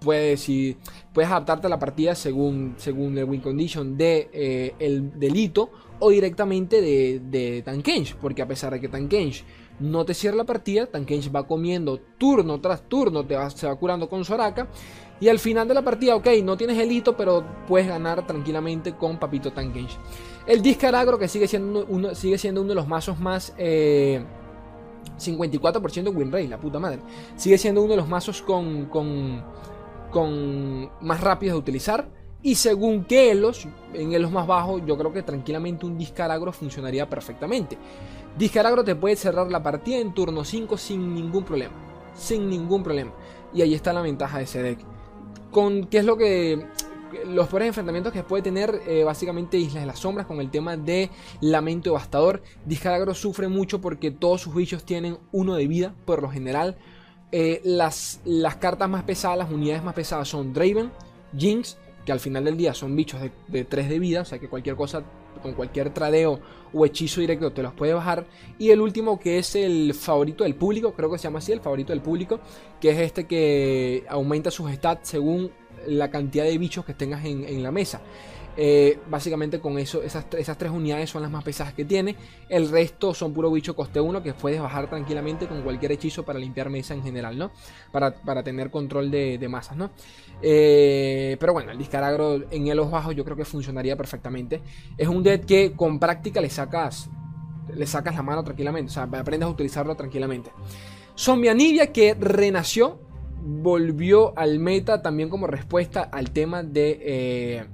Puedes, 0.00 0.40
si, 0.40 0.76
puedes 1.12 1.30
adaptarte 1.30 1.68
a 1.68 1.70
la 1.70 1.78
partida 1.78 2.14
según, 2.14 2.74
según 2.76 3.16
el 3.18 3.24
win 3.24 3.40
condition 3.40 3.96
de 3.96 4.28
eh, 4.32 4.74
el 4.80 5.18
delito 5.18 5.70
o 6.00 6.10
directamente 6.10 6.80
de, 6.80 7.20
de 7.20 7.62
Tankenge, 7.62 8.16
porque 8.20 8.42
a 8.42 8.48
pesar 8.48 8.72
de 8.72 8.80
que 8.80 8.88
Tankenge 8.88 9.44
no 9.78 10.04
te 10.04 10.14
cierra 10.14 10.36
la 10.36 10.44
partida, 10.44 10.86
Tankenge 10.86 11.30
va 11.30 11.46
comiendo 11.46 12.00
turno 12.18 12.60
tras 12.60 12.88
turno, 12.88 13.24
te 13.24 13.36
va, 13.36 13.50
se 13.50 13.66
va 13.66 13.76
curando 13.76 14.08
con 14.08 14.24
Soraka. 14.24 14.68
Y 15.20 15.28
al 15.28 15.38
final 15.38 15.68
de 15.68 15.74
la 15.74 15.82
partida, 15.82 16.16
ok, 16.16 16.26
no 16.42 16.56
tienes 16.56 16.78
el 16.78 16.90
hito, 16.90 17.16
pero 17.16 17.44
puedes 17.68 17.86
ganar 17.86 18.26
tranquilamente 18.26 18.96
con 18.96 19.18
Papito 19.18 19.52
Tankenge. 19.52 19.96
El 20.46 20.62
Discaragro, 20.62 21.18
que 21.18 21.28
sigue 21.28 21.46
siendo 21.46 21.86
uno, 21.88 22.14
sigue 22.14 22.38
siendo 22.38 22.60
uno 22.60 22.70
de 22.70 22.74
los 22.74 22.88
mazos 22.88 23.20
más 23.20 23.54
eh, 23.56 24.24
54% 25.18 26.14
win 26.14 26.32
rate, 26.32 26.48
la 26.48 26.58
puta 26.58 26.78
madre. 26.78 27.00
Sigue 27.36 27.58
siendo 27.58 27.82
uno 27.82 27.92
de 27.92 27.96
los 27.96 28.08
mazos 28.08 28.42
con, 28.42 28.86
con, 28.86 29.42
con 30.10 30.90
más 31.00 31.20
rápidos 31.20 31.54
de 31.54 31.58
utilizar. 31.58 32.08
Y 32.42 32.56
según 32.56 33.04
que 33.04 33.30
Elos, 33.30 33.68
en 33.94 34.12
Elos 34.12 34.32
más 34.32 34.46
bajos, 34.46 34.82
yo 34.84 34.98
creo 34.98 35.12
que 35.12 35.22
tranquilamente 35.22 35.86
un 35.86 35.96
Discaragro 35.96 36.52
funcionaría 36.52 37.08
perfectamente. 37.08 37.78
Discaragro 38.36 38.82
te 38.82 38.96
puede 38.96 39.14
cerrar 39.14 39.50
la 39.50 39.62
partida 39.62 39.98
en 39.98 40.12
turno 40.12 40.44
5 40.44 40.76
sin 40.76 41.14
ningún 41.14 41.44
problema. 41.44 41.74
Sin 42.14 42.48
ningún 42.48 42.82
problema. 42.82 43.12
Y 43.54 43.62
ahí 43.62 43.74
está 43.74 43.92
la 43.92 44.00
ventaja 44.00 44.38
de 44.38 44.44
ese 44.44 44.62
deck. 44.62 44.80
Con, 45.52 45.86
¿Qué 45.86 45.98
es 45.98 46.04
lo 46.04 46.16
que 46.16 46.66
los 47.26 47.48
peores 47.48 47.68
enfrentamientos 47.68 48.12
que 48.12 48.22
puede 48.22 48.42
tener 48.42 48.82
eh, 48.86 49.04
básicamente 49.04 49.58
Islas 49.58 49.82
de 49.82 49.86
las 49.86 50.00
Sombras 50.00 50.26
con 50.26 50.40
el 50.40 50.50
tema 50.50 50.76
de 50.76 51.10
Lamento 51.40 51.90
Devastador. 51.90 52.42
Discalagro 52.64 53.14
sufre 53.14 53.48
mucho 53.48 53.80
porque 53.80 54.10
todos 54.10 54.40
sus 54.40 54.54
bichos 54.54 54.84
tienen 54.84 55.18
uno 55.32 55.54
de 55.54 55.66
vida 55.66 55.94
por 56.04 56.22
lo 56.22 56.30
general. 56.30 56.76
Eh, 57.30 57.60
las, 57.64 58.20
las 58.24 58.56
cartas 58.56 58.88
más 58.88 59.04
pesadas, 59.04 59.38
las 59.38 59.50
unidades 59.50 59.82
más 59.82 59.94
pesadas 59.94 60.28
son 60.28 60.52
Draven, 60.52 60.90
Jinx, 61.36 61.78
que 62.04 62.12
al 62.12 62.20
final 62.20 62.44
del 62.44 62.56
día 62.56 62.74
son 62.74 62.94
bichos 62.96 63.20
de, 63.48 63.64
3 63.64 63.88
de 63.88 63.98
vida, 63.98 64.22
o 64.22 64.24
sea 64.24 64.38
que 64.38 64.48
cualquier 64.48 64.76
cosa, 64.76 65.02
con 65.42 65.54
cualquier 65.54 65.90
tradeo 65.94 66.40
o 66.72 66.84
hechizo 66.84 67.20
directo 67.20 67.52
te 67.52 67.62
los 67.62 67.72
puede 67.72 67.94
bajar. 67.94 68.26
Y 68.58 68.70
el 68.70 68.80
último 68.80 69.18
que 69.18 69.38
es 69.38 69.54
el 69.54 69.94
favorito 69.94 70.44
del 70.44 70.54
público, 70.54 70.92
creo 70.94 71.10
que 71.10 71.18
se 71.18 71.24
llama 71.24 71.38
así, 71.38 71.52
el 71.52 71.60
favorito 71.60 71.92
del 71.92 72.02
público, 72.02 72.40
que 72.80 72.90
es 72.90 72.98
este 72.98 73.26
que 73.26 74.04
aumenta 74.08 74.50
sus 74.50 74.70
stats 74.72 75.08
según 75.08 75.50
la 75.86 76.10
cantidad 76.10 76.44
de 76.44 76.56
bichos 76.58 76.84
que 76.84 76.94
tengas 76.94 77.24
en, 77.24 77.62
la 77.62 77.70
mesa. 77.70 78.00
Eh, 78.54 78.98
básicamente 79.08 79.60
con 79.60 79.78
eso, 79.78 80.02
esas, 80.02 80.26
esas, 80.36 80.58
tres 80.58 80.70
unidades 80.70 81.08
son 81.08 81.22
las 81.22 81.30
más 81.30 81.42
pesadas 81.42 81.72
que 81.72 81.84
tiene. 81.84 82.16
El 82.48 82.68
resto 82.68 83.14
son 83.14 83.32
puro 83.32 83.50
bicho 83.50 83.74
coste 83.74 84.00
1 84.00 84.22
que 84.22 84.34
puedes 84.34 84.60
bajar 84.60 84.90
tranquilamente 84.90 85.46
con 85.46 85.62
cualquier 85.62 85.92
hechizo 85.92 86.22
para 86.22 86.38
limpiar 86.38 86.68
mesa 86.68 86.92
en 86.94 87.02
general, 87.02 87.38
¿no? 87.38 87.50
Para, 87.90 88.42
tener 88.42 88.70
control 88.70 89.10
de, 89.10 89.46
masas, 89.48 89.76
¿no? 89.76 89.90
Eh, 90.42 91.36
pero 91.40 91.52
bueno, 91.54 91.72
el 91.72 91.78
discaragro 91.78 92.42
en 92.50 92.66
elos 92.66 92.90
bajos 92.90 93.14
yo 93.14 93.24
creo 93.24 93.36
que 93.36 93.44
funcionaría 93.44 93.96
perfectamente. 93.96 94.60
Es 94.98 95.08
un 95.08 95.22
dead 95.22 95.40
que 95.40 95.72
con 95.72 95.98
práctica 95.98 96.40
le 96.40 96.50
sacas, 96.50 97.08
le 97.74 97.86
sacas 97.86 98.14
la 98.14 98.22
mano 98.22 98.44
tranquilamente, 98.44 98.90
o 98.90 98.92
sea, 98.92 99.04
aprendes 99.04 99.46
a 99.46 99.50
utilizarlo 99.50 99.94
tranquilamente. 99.94 100.50
Zombie 101.16 101.50
Anivia 101.50 101.92
que 101.92 102.14
renació 102.14 102.98
volvió 103.44 104.36
al 104.38 104.58
meta 104.58 105.02
también 105.02 105.28
como 105.28 105.46
respuesta 105.46 106.02
al 106.02 106.30
tema 106.30 106.62
de... 106.62 106.98
eh, 107.02 107.66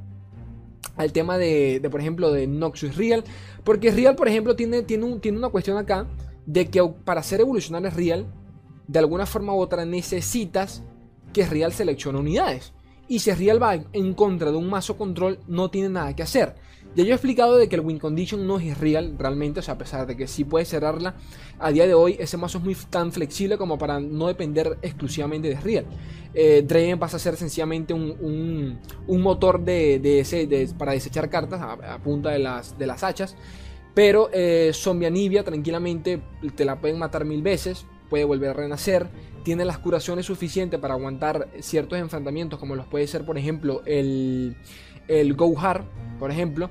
al 0.96 1.12
tema 1.12 1.38
de, 1.38 1.86
por 1.90 2.00
ejemplo, 2.00 2.32
de 2.32 2.46
Noxus 2.46 2.96
Real. 2.96 3.22
Porque 3.62 3.92
Real, 3.92 4.16
por 4.16 4.26
ejemplo, 4.28 4.56
tiene, 4.56 4.82
tiene, 4.82 5.18
tiene 5.20 5.38
una 5.38 5.48
cuestión 5.48 5.78
acá 5.78 6.06
de 6.44 6.68
que 6.68 6.82
para 7.04 7.20
hacer 7.20 7.40
evolucionar 7.40 7.82
Real, 7.94 8.26
de 8.88 8.98
alguna 8.98 9.26
forma 9.26 9.54
u 9.54 9.58
otra 9.58 9.84
necesitas 9.84 10.82
que 11.32 11.46
Real 11.46 11.72
seleccione 11.72 12.18
unidades. 12.18 12.72
Y 13.06 13.20
si 13.20 13.30
Real 13.30 13.62
va 13.62 13.74
en 13.74 14.14
contra 14.14 14.50
de 14.50 14.56
un 14.56 14.68
mazo 14.68 14.96
control, 14.96 15.38
no 15.46 15.70
tiene 15.70 15.88
nada 15.88 16.16
que 16.16 16.24
hacer. 16.24 16.56
Ya 16.94 17.04
yo 17.04 17.10
he 17.10 17.14
explicado 17.14 17.56
de 17.56 17.68
que 17.68 17.76
el 17.76 17.82
win 17.82 17.98
condition 17.98 18.46
no 18.46 18.58
es 18.58 18.76
real 18.78 19.14
realmente, 19.18 19.60
o 19.60 19.62
sea, 19.62 19.74
a 19.74 19.78
pesar 19.78 20.06
de 20.06 20.16
que 20.16 20.26
sí 20.26 20.44
puede 20.44 20.64
cerrarla, 20.64 21.14
a 21.58 21.70
día 21.70 21.86
de 21.86 21.94
hoy 21.94 22.16
ese 22.18 22.36
mazo 22.36 22.58
es 22.58 22.64
muy 22.64 22.74
tan 22.90 23.12
flexible 23.12 23.56
como 23.56 23.78
para 23.78 24.00
no 24.00 24.26
depender 24.26 24.78
exclusivamente 24.82 25.48
de 25.48 25.60
real. 25.60 25.86
Eh, 26.34 26.96
pasa 26.98 27.16
a 27.16 27.20
ser 27.20 27.36
sencillamente 27.36 27.94
un, 27.94 28.78
un- 29.06 29.20
motor 29.22 29.60
de, 29.64 29.98
de 30.00 30.68
para 30.76 30.92
desechar 30.92 31.30
cartas 31.30 31.60
a, 31.60 31.94
a 31.94 31.98
punta 31.98 32.30
de 32.30 32.38
las, 32.40 32.76
de 32.78 32.86
las 32.86 33.04
hachas. 33.04 33.36
Pero 33.94 34.30
eh, 34.32 34.70
Zombie 34.74 35.06
Anivia 35.06 35.42
tranquilamente 35.42 36.20
te 36.54 36.64
la 36.64 36.80
pueden 36.80 36.98
matar 36.98 37.24
mil 37.24 37.42
veces, 37.42 37.84
puede 38.08 38.24
volver 38.24 38.50
a 38.50 38.54
renacer, 38.54 39.08
tiene 39.42 39.64
las 39.64 39.78
curaciones 39.78 40.26
suficientes 40.26 40.78
para 40.78 40.94
aguantar 40.94 41.48
ciertos 41.60 41.98
enfrentamientos, 41.98 42.58
como 42.58 42.76
los 42.76 42.86
puede 42.86 43.06
ser, 43.06 43.24
por 43.24 43.38
ejemplo, 43.38 43.82
el, 43.86 44.56
el 45.08 45.34
Gohar, 45.34 45.84
por 46.18 46.30
ejemplo. 46.30 46.70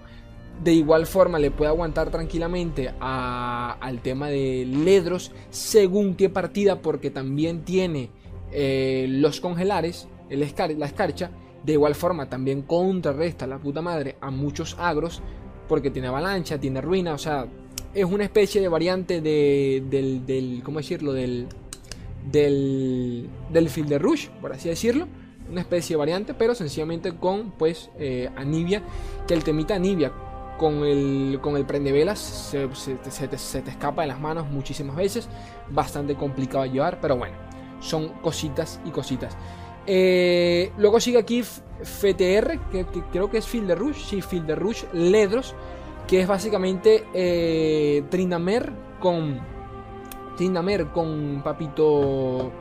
De 0.64 0.74
igual 0.74 1.06
forma 1.06 1.38
le 1.38 1.52
puede 1.52 1.70
aguantar 1.70 2.10
tranquilamente 2.10 2.92
al 3.00 4.02
tema 4.02 4.28
de 4.28 4.66
Ledros, 4.66 5.32
según 5.52 6.16
qué 6.16 6.30
partida, 6.30 6.82
porque 6.82 7.12
también 7.12 7.64
tiene 7.64 8.10
eh, 8.52 9.06
los 9.10 9.40
congelares, 9.40 10.08
el 10.30 10.40
la 10.78 10.86
escarcha. 10.86 11.32
De 11.64 11.74
igual 11.74 11.96
forma 11.96 12.30
también 12.30 12.64
contrarresta 12.64 13.46
la 13.46 13.60
puta 13.60 13.82
madre 13.82 14.18
a 14.20 14.32
muchos 14.32 14.76
agros, 14.80 15.22
porque 15.68 15.92
tiene 15.92 16.08
avalancha, 16.08 16.60
tiene 16.60 16.82
ruina, 16.82 17.14
o 17.14 17.18
sea, 17.18 17.46
es 18.00 18.06
una 18.06 18.24
especie 18.24 18.62
de 18.62 18.68
variante 18.68 19.22
de, 19.22 19.84
del, 19.90 20.26
del, 20.26 20.62
¿cómo 20.64 20.80
decirlo? 20.80 21.14
Del, 21.14 21.48
del, 22.32 23.30
del 23.52 23.70
Field 23.70 23.98
Rush, 23.98 24.28
por 24.42 24.54
así 24.54 24.70
decirlo. 24.70 25.08
Una 25.50 25.62
especie 25.62 25.94
de 25.96 25.98
variante, 25.98 26.34
pero 26.34 26.54
sencillamente 26.56 27.16
con, 27.16 27.52
pues, 27.52 27.90
eh, 27.98 28.30
Anivia. 28.36 28.84
Que 29.28 29.34
el 29.34 29.44
temita 29.44 29.76
Anivia 29.76 30.12
con 30.58 30.84
el, 30.84 31.40
con 31.42 31.56
el 31.56 31.66
prendevelas 31.66 32.20
se, 32.20 32.68
se 32.76 32.96
te- 32.96 33.12
se 33.38 33.62
te, 33.62 33.70
escapa 33.70 34.02
de 34.02 34.08
las 34.10 34.20
manos 34.20 34.48
muchísimas 34.52 34.96
veces. 34.96 35.30
Bastante 35.70 36.16
complicado 36.16 36.64
de 36.64 36.72
llevar, 36.72 37.00
pero 37.00 37.16
bueno, 37.16 37.36
son 37.80 38.10
cositas 38.22 38.80
y 38.86 38.90
cositas. 38.90 39.38
Eh, 39.86 40.72
luego 40.78 41.00
sigue 41.00 41.18
aquí 41.18 41.44
FTR, 41.44 42.60
que, 42.72 42.86
que 42.86 43.02
creo 43.12 43.30
que 43.32 43.38
es 43.38 43.48
Field 43.48 43.72
Rush. 43.72 43.98
Sí, 44.10 44.22
Field 44.22 44.52
Rush, 44.56 44.84
Ledros, 44.92 45.56
que 46.08 46.22
es 46.22 46.28
básicamente 46.28 47.06
eh, 47.14 48.04
Trindamer 48.10 48.72
con 49.00 49.40
Trindamer 50.38 50.88
con 50.88 51.42
Papito 51.44 52.52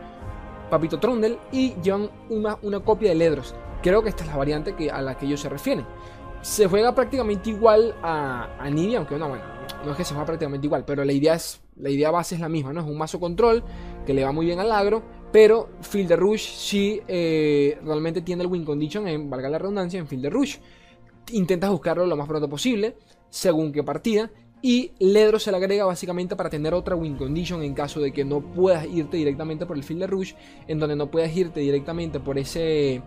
Papito 0.70 0.98
Trundle 0.98 1.38
y 1.52 1.74
llevan 1.80 2.10
una, 2.28 2.58
una 2.62 2.80
copia 2.80 3.10
de 3.10 3.14
Ledros. 3.14 3.54
Creo 3.82 4.02
que 4.02 4.08
esta 4.08 4.24
es 4.24 4.30
la 4.30 4.36
variante 4.36 4.74
que, 4.74 4.90
a 4.90 5.00
la 5.00 5.16
que 5.16 5.26
ellos 5.26 5.40
se 5.40 5.48
refieren. 5.48 5.86
Se 6.42 6.66
juega 6.66 6.94
prácticamente 6.94 7.50
igual 7.50 7.94
a, 8.02 8.56
a 8.58 8.68
Nibia, 8.68 8.98
aunque 8.98 9.16
no, 9.16 9.28
bueno, 9.28 9.44
no 9.84 9.92
es 9.92 9.96
que 9.96 10.04
se 10.04 10.14
juega 10.14 10.26
prácticamente 10.26 10.66
igual, 10.66 10.84
pero 10.84 11.04
la 11.04 11.12
idea 11.12 11.34
es 11.34 11.60
la 11.76 11.90
idea 11.90 12.10
base 12.10 12.34
es 12.34 12.40
la 12.40 12.48
misma, 12.48 12.72
¿no? 12.72 12.80
Es 12.80 12.86
un 12.86 12.96
mazo 12.96 13.20
control 13.20 13.62
que 14.06 14.14
le 14.14 14.24
va 14.24 14.32
muy 14.32 14.46
bien 14.46 14.58
al 14.58 14.72
agro, 14.72 15.02
pero 15.30 15.68
Field 15.82 16.08
de 16.08 16.16
Rush 16.16 16.54
sí 16.56 17.00
eh, 17.06 17.78
realmente 17.84 18.22
tiene 18.22 18.42
el 18.42 18.48
win 18.48 18.64
condition 18.64 19.06
en, 19.06 19.28
valga 19.28 19.48
la 19.48 19.58
redundancia, 19.58 20.00
en 20.00 20.06
Field 20.06 20.22
de 20.22 20.30
Rush. 20.30 20.56
Intentas 21.32 21.70
buscarlo 21.70 22.06
lo 22.06 22.16
más 22.16 22.26
pronto 22.26 22.48
posible, 22.48 22.96
según 23.30 23.72
qué 23.72 23.82
partida, 23.82 24.30
y 24.62 24.92
Ledro 24.98 25.38
se 25.38 25.50
le 25.50 25.58
agrega 25.58 25.84
básicamente 25.84 26.34
para 26.34 26.50
tener 26.50 26.74
otra 26.74 26.96
win 26.96 27.16
condition 27.16 27.62
en 27.62 27.74
caso 27.74 28.00
de 28.00 28.12
que 28.12 28.24
no 28.24 28.40
puedas 28.40 28.86
irte 28.86 29.16
directamente 29.16 29.66
por 29.66 29.76
el 29.76 29.84
Field 29.84 30.00
de 30.00 30.06
Rush, 30.06 30.32
en 30.66 30.78
donde 30.78 30.96
no 30.96 31.10
puedas 31.10 31.34
irte 31.36 31.60
directamente 31.60 32.20
por 32.20 32.38
ese 32.38 33.02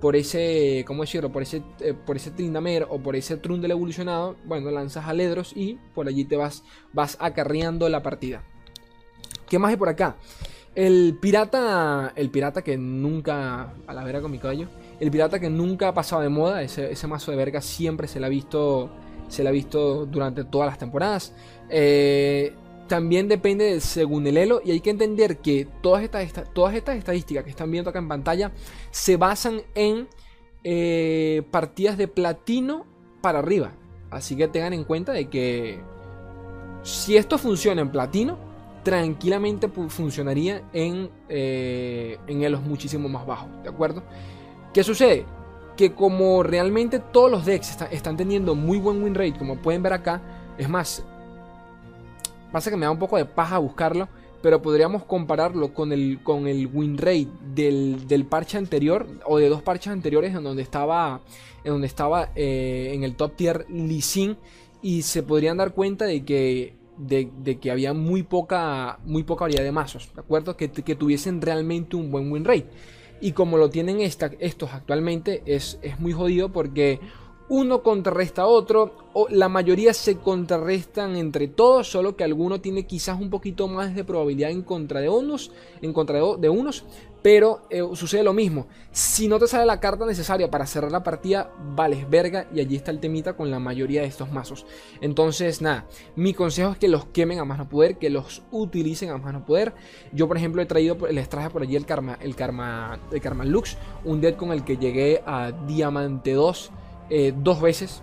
por 0.00 0.16
ese, 0.16 0.84
¿cómo 0.86 1.02
decirlo? 1.02 1.32
Por 1.32 1.42
ese, 1.42 1.62
eh, 1.80 1.94
por 1.94 2.16
ese 2.16 2.30
Trindamer 2.30 2.86
o 2.88 2.98
por 2.98 3.16
ese 3.16 3.36
Trundle 3.36 3.72
evolucionado, 3.72 4.36
bueno, 4.44 4.70
lanzas 4.70 5.06
a 5.06 5.12
Ledros 5.12 5.52
y 5.56 5.78
por 5.94 6.08
allí 6.08 6.24
te 6.24 6.36
vas, 6.36 6.62
vas 6.92 7.16
acarreando 7.20 7.88
la 7.88 8.02
partida. 8.02 8.44
¿Qué 9.48 9.58
más 9.58 9.70
hay 9.70 9.76
por 9.76 9.88
acá? 9.88 10.16
El 10.74 11.18
pirata, 11.20 12.12
el 12.14 12.30
pirata 12.30 12.62
que 12.62 12.76
nunca, 12.76 13.74
a 13.86 13.94
la 13.94 14.04
vera 14.04 14.20
con 14.20 14.30
mi 14.30 14.38
caballo, 14.38 14.68
el 15.00 15.10
pirata 15.10 15.40
que 15.40 15.50
nunca 15.50 15.88
ha 15.88 15.94
pasado 15.94 16.22
de 16.22 16.28
moda, 16.28 16.62
ese, 16.62 16.92
ese 16.92 17.06
mazo 17.08 17.32
de 17.32 17.36
verga 17.36 17.60
siempre 17.60 18.06
se 18.06 18.20
le 18.20 18.26
ha 18.26 18.28
visto, 18.28 18.90
se 19.28 19.42
le 19.42 19.48
ha 19.48 19.52
visto 19.52 20.06
durante 20.06 20.44
todas 20.44 20.68
las 20.68 20.78
temporadas. 20.78 21.34
Eh, 21.70 22.52
también 22.88 23.28
depende 23.28 23.66
de 23.66 23.80
según 23.80 24.26
el 24.26 24.36
elo 24.38 24.60
y 24.64 24.70
hay 24.70 24.80
que 24.80 24.90
entender 24.90 25.38
que 25.38 25.68
todas 25.82 26.02
estas, 26.02 26.22
esta- 26.24 26.44
todas 26.44 26.74
estas 26.74 26.96
estadísticas 26.96 27.44
que 27.44 27.50
están 27.50 27.70
viendo 27.70 27.90
acá 27.90 27.98
en 27.98 28.08
pantalla 28.08 28.52
se 28.90 29.16
basan 29.16 29.60
en 29.74 30.08
eh, 30.64 31.42
partidas 31.50 31.96
de 31.98 32.08
platino 32.08 32.86
para 33.20 33.38
arriba. 33.40 33.72
Así 34.10 34.36
que 34.36 34.48
tengan 34.48 34.72
en 34.72 34.84
cuenta 34.84 35.12
de 35.12 35.28
que 35.28 35.80
si 36.82 37.16
esto 37.16 37.36
funciona 37.38 37.82
en 37.82 37.90
platino, 37.90 38.38
tranquilamente 38.82 39.68
funcionaría 39.88 40.62
en, 40.72 41.10
eh, 41.28 42.16
en 42.26 42.42
elos 42.42 42.62
muchísimo 42.62 43.08
más 43.08 43.26
bajos, 43.26 43.48
¿de 43.62 43.68
acuerdo? 43.68 44.02
¿Qué 44.72 44.82
sucede? 44.82 45.26
Que 45.78 45.94
como 45.94 46.42
realmente 46.42 46.98
todos 46.98 47.30
los 47.30 47.46
decks 47.46 47.70
está- 47.70 47.86
están 47.86 48.16
teniendo 48.18 48.54
muy 48.54 48.78
buen 48.78 49.02
win 49.02 49.14
rate, 49.14 49.38
como 49.38 49.56
pueden 49.56 49.82
ver 49.82 49.94
acá, 49.94 50.20
es 50.58 50.68
más, 50.68 51.04
pasa 52.52 52.68
que 52.70 52.76
me 52.76 52.84
da 52.84 52.90
un 52.90 52.98
poco 52.98 53.16
de 53.16 53.24
paja 53.24 53.58
buscarlo, 53.58 54.08
pero 54.42 54.60
podríamos 54.60 55.04
compararlo 55.04 55.72
con 55.72 55.92
el, 55.92 56.20
con 56.22 56.46
el 56.48 56.66
win 56.66 56.98
rate 56.98 57.28
del, 57.54 58.06
del 58.08 58.24
parche 58.26 58.58
anterior 58.58 59.06
o 59.24 59.38
de 59.38 59.48
dos 59.48 59.62
parches 59.62 59.92
anteriores 59.92 60.34
en 60.34 60.42
donde 60.42 60.62
estaba 60.62 61.20
en 61.64 61.72
donde 61.72 61.86
estaba 61.88 62.30
eh, 62.36 62.92
en 62.94 63.02
el 63.02 63.16
top 63.16 63.34
tier 63.36 63.66
Lee 63.68 64.36
y 64.82 65.02
se 65.02 65.22
podrían 65.22 65.56
dar 65.56 65.74
cuenta 65.74 66.04
de 66.06 66.24
que 66.24 66.74
de 66.96 67.58
que 67.60 67.70
había 67.70 67.94
muy 67.94 68.22
poca 68.24 68.98
muy 69.04 69.22
poca 69.22 69.44
variedad 69.44 69.62
de 69.64 69.70
mazos, 69.72 70.08
¿de 70.14 70.20
acuerdo? 70.20 70.56
Que, 70.56 70.70
que 70.70 70.94
tuviesen 70.96 71.40
realmente 71.40 71.94
un 71.94 72.10
buen 72.10 72.30
win 72.32 72.44
rate. 72.44 72.66
Y 73.20 73.32
como 73.32 73.56
lo 73.56 73.70
tienen 73.70 74.00
esta- 74.00 74.30
estos 74.38 74.72
actualmente, 74.72 75.42
es, 75.46 75.78
es 75.82 75.98
muy 75.98 76.12
jodido 76.12 76.50
porque 76.50 77.00
uno 77.48 77.82
contrarresta 77.82 78.42
a 78.42 78.46
otro, 78.46 78.94
o 79.14 79.26
la 79.30 79.48
mayoría 79.48 79.94
se 79.94 80.16
contrarrestan 80.16 81.16
entre 81.16 81.48
todos, 81.48 81.90
solo 81.90 82.16
que 82.16 82.24
alguno 82.24 82.60
tiene 82.60 82.86
quizás 82.86 83.18
un 83.20 83.30
poquito 83.30 83.68
más 83.68 83.94
de 83.94 84.04
probabilidad 84.04 84.50
en 84.50 84.62
contra 84.62 85.00
de 85.00 85.08
unos, 85.08 85.50
en 85.80 85.92
contra 85.92 86.18
de, 86.18 86.48
unos, 86.50 86.84
pero 87.22 87.62
eh, 87.70 87.82
sucede 87.94 88.22
lo 88.22 88.34
mismo. 88.34 88.66
Si 88.92 89.28
no 89.28 89.38
te 89.38 89.46
sale 89.46 89.64
la 89.64 89.80
carta 89.80 90.04
necesaria 90.04 90.50
para 90.50 90.66
cerrar 90.66 90.92
la 90.92 91.02
partida, 91.02 91.50
vales 91.74 92.08
verga 92.08 92.46
y 92.54 92.60
allí 92.60 92.76
está 92.76 92.90
el 92.90 93.00
temita 93.00 93.34
con 93.34 93.50
la 93.50 93.58
mayoría 93.58 94.02
de 94.02 94.08
estos 94.08 94.30
mazos. 94.30 94.66
Entonces, 95.00 95.62
nada, 95.62 95.86
mi 96.16 96.34
consejo 96.34 96.72
es 96.72 96.78
que 96.78 96.88
los 96.88 97.06
quemen 97.06 97.40
a 97.40 97.44
más 97.44 97.58
no 97.58 97.68
poder, 97.68 97.96
que 97.96 98.10
los 98.10 98.42
utilicen 98.50 99.10
a 99.10 99.16
más 99.16 99.32
no 99.32 99.46
poder. 99.46 99.72
Yo, 100.12 100.28
por 100.28 100.36
ejemplo, 100.36 100.60
he 100.60 100.66
traído, 100.66 100.96
les 101.10 101.28
traje 101.28 101.50
por 101.50 101.62
allí 101.62 101.76
el 101.76 101.86
Karma, 101.86 102.18
el 102.20 102.36
Karma, 102.36 103.00
el 103.10 103.20
Karma 103.22 103.44
Lux, 103.44 103.78
un 104.04 104.20
deck 104.20 104.36
con 104.36 104.52
el 104.52 104.64
que 104.64 104.76
llegué 104.76 105.22
a 105.24 105.50
Diamante 105.66 106.34
2 106.34 106.72
eh, 107.10 107.32
dos 107.36 107.60
veces. 107.60 108.02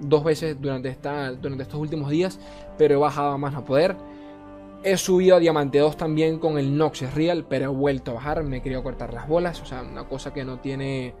Dos 0.00 0.24
veces 0.24 0.60
durante, 0.60 0.88
esta, 0.88 1.32
durante 1.32 1.62
estos 1.62 1.80
últimos 1.80 2.10
días. 2.10 2.38
Pero 2.78 2.94
he 2.94 2.96
bajado 2.96 3.32
a 3.32 3.38
más 3.38 3.52
no 3.52 3.64
poder. 3.64 3.96
He 4.82 4.96
subido 4.96 5.36
a 5.36 5.38
Diamante 5.38 5.78
2 5.78 5.96
también 5.96 6.38
con 6.38 6.58
el 6.58 6.76
Noxus 6.76 7.14
Real. 7.14 7.46
Pero 7.48 7.66
he 7.66 7.68
vuelto 7.68 8.10
a 8.10 8.14
bajar. 8.14 8.42
Me 8.44 8.58
he 8.58 8.62
querido 8.62 8.82
cortar 8.82 9.12
las 9.12 9.28
bolas. 9.28 9.60
O 9.60 9.66
sea, 9.66 9.82
una 9.82 10.04
cosa 10.04 10.32
que 10.32 10.44
no 10.44 10.58
tiene. 10.58 11.14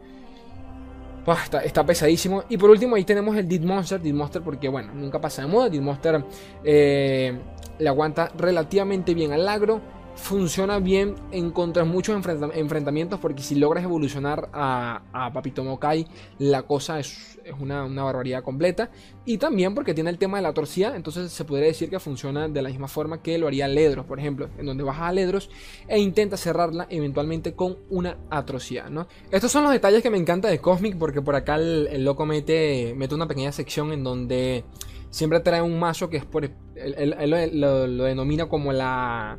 Está 1.64 1.86
pesadísimo. 1.86 2.44
Y 2.50 2.58
por 2.58 2.68
último, 2.68 2.96
ahí 2.96 3.04
tenemos 3.04 3.36
el 3.36 3.48
Dead 3.48 3.62
Monster. 3.62 4.00
Dead 4.00 4.12
Monster, 4.12 4.42
porque 4.42 4.68
bueno, 4.68 4.92
nunca 4.92 5.20
pasa 5.20 5.42
de 5.42 5.48
moda. 5.48 5.70
Dead 5.70 5.80
Monster 5.80 6.24
eh, 6.62 7.38
le 7.78 7.88
aguanta 7.88 8.30
relativamente 8.36 9.14
bien 9.14 9.32
al 9.32 9.48
agro. 9.48 9.80
Funciona 10.16 10.78
bien 10.78 11.16
en 11.32 11.50
contra 11.50 11.84
muchos 11.84 12.16
enfrenta- 12.16 12.50
enfrentamientos. 12.54 13.18
Porque 13.20 13.42
si 13.42 13.56
logras 13.56 13.84
evolucionar 13.84 14.48
a, 14.52 15.02
a 15.12 15.32
Papito 15.32 15.64
Mokai, 15.64 16.06
la 16.38 16.62
cosa 16.62 17.00
es, 17.00 17.38
es 17.44 17.54
una, 17.58 17.84
una 17.84 18.04
barbaridad 18.04 18.42
completa. 18.42 18.90
Y 19.24 19.38
también 19.38 19.74
porque 19.74 19.92
tiene 19.92 20.10
el 20.10 20.18
tema 20.18 20.38
de 20.38 20.42
la 20.44 20.52
torcida. 20.52 20.96
Entonces 20.96 21.32
se 21.32 21.44
podría 21.44 21.66
decir 21.66 21.90
que 21.90 21.98
funciona 21.98 22.48
de 22.48 22.62
la 22.62 22.68
misma 22.68 22.88
forma 22.88 23.22
que 23.22 23.36
lo 23.38 23.48
haría 23.48 23.68
Ledros, 23.68 24.06
por 24.06 24.18
ejemplo. 24.18 24.48
En 24.56 24.66
donde 24.66 24.84
bajas 24.84 25.10
a 25.10 25.12
Ledros 25.12 25.50
e 25.88 25.98
intenta 25.98 26.36
cerrarla 26.36 26.86
eventualmente 26.90 27.54
con 27.54 27.76
una 27.90 28.16
atrocidad, 28.30 28.88
¿no? 28.88 29.08
Estos 29.30 29.50
son 29.50 29.64
los 29.64 29.72
detalles 29.72 30.02
que 30.02 30.10
me 30.10 30.18
encanta 30.18 30.48
de 30.48 30.58
Cosmic. 30.60 30.96
Porque 30.96 31.22
por 31.22 31.34
acá 31.34 31.56
el, 31.56 32.04
loco 32.04 32.24
mete, 32.24 32.94
mete 32.96 33.14
una 33.14 33.26
pequeña 33.26 33.52
sección 33.52 33.92
en 33.92 34.04
donde 34.04 34.64
siempre 35.10 35.40
trae 35.40 35.60
un 35.60 35.78
mazo 35.78 36.08
que 36.08 36.18
es 36.18 36.24
por. 36.24 36.48
Él, 36.76 37.50
lo 37.60 38.04
denomina 38.04 38.48
como 38.48 38.72
la 38.72 39.38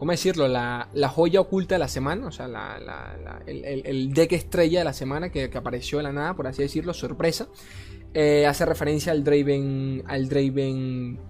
¿cómo 0.00 0.12
decirlo? 0.12 0.48
La, 0.48 0.88
la 0.94 1.08
joya 1.10 1.42
oculta 1.42 1.74
de 1.74 1.78
la 1.78 1.86
semana, 1.86 2.26
o 2.26 2.32
sea, 2.32 2.48
la, 2.48 3.42
el, 3.46 4.12
deck 4.14 4.32
estrella 4.32 4.78
de 4.78 4.84
la 4.86 4.94
semana 4.94 5.28
que, 5.30 5.50
que 5.50 5.58
apareció 5.58 5.98
de 5.98 6.04
la 6.04 6.12
nada, 6.12 6.34
por 6.34 6.46
así 6.46 6.62
decirlo, 6.62 6.94
sorpresa. 6.94 7.48
Eh, 8.14 8.46
hace 8.46 8.64
referencia 8.64 9.12
al 9.12 9.22
Draven, 9.22 10.02
al 10.06 10.26
Draven, 10.26 11.20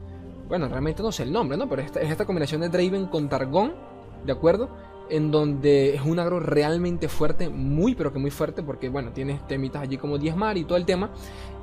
bueno, 0.49 0.69
realmente 0.69 1.03
no 1.03 1.11
sé 1.11 1.25
el 1.25 1.33
nombre, 1.33 1.59
¿no? 1.59 1.69
Pero 1.69 1.83
es 1.83 1.91
esta 1.97 2.25
combinación 2.25 2.61
de 2.61 2.69
Draven 2.69 3.07
con 3.07 3.29
Targón, 3.29 3.75
¿de 4.25 4.31
acuerdo? 4.31 4.71
En 5.11 5.33
donde 5.33 5.97
es 5.97 6.03
un 6.03 6.21
agro 6.21 6.39
realmente 6.39 7.09
fuerte, 7.09 7.49
muy 7.49 7.97
pero 7.97 8.13
que 8.13 8.21
muy 8.21 8.31
fuerte, 8.31 8.63
porque 8.63 8.89
bueno, 8.89 9.11
tienes 9.13 9.45
temitas 9.49 9.83
allí 9.83 9.97
como 9.97 10.17
diezmar 10.17 10.57
y 10.57 10.63
todo 10.63 10.79
el 10.79 10.87
tema. 10.87 11.11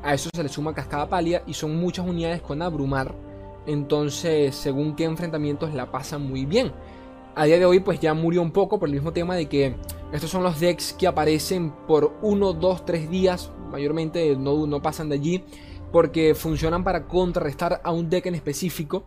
A 0.04 0.14
eso 0.14 0.30
se 0.36 0.44
le 0.44 0.50
suma 0.50 0.76
cascada 0.76 1.08
pálida 1.08 1.42
y 1.48 1.54
son 1.54 1.78
muchas 1.78 2.06
unidades 2.06 2.42
con 2.42 2.62
abrumar. 2.62 3.16
Entonces, 3.66 4.56
según 4.56 4.94
qué 4.98 5.06
enfrentamientos 5.06 5.74
la 5.74 5.90
pasan 5.90 6.28
muy 6.28 6.46
bien. 6.46 6.74
A 7.38 7.46
día 7.46 7.60
de 7.60 7.66
hoy, 7.66 7.80
pues 7.82 8.00
ya 8.00 8.16
murió 8.16 8.42
un 8.42 8.50
poco 8.50 8.80
por 8.80 8.90
el 8.90 8.96
mismo 8.96 9.14
tema 9.14 9.36
de 9.36 9.46
que 9.46 9.76
estos 10.12 10.32
son 10.32 10.42
los 10.42 10.60
decks 10.60 10.94
que 10.94 11.06
aparecen 11.06 11.72
por 11.86 12.18
1, 12.24 12.54
2, 12.54 12.84
3 12.84 13.12
días. 13.12 13.52
Mayormente 13.72 14.36
no, 14.36 14.66
no 14.66 14.82
pasan 14.82 15.10
de 15.10 15.16
allí. 15.16 15.44
Porque 15.92 16.34
funcionan 16.34 16.84
para 16.84 17.06
contrarrestar 17.06 17.80
a 17.84 17.92
un 17.92 18.10
deck 18.10 18.26
en 18.26 18.34
específico. 18.34 19.06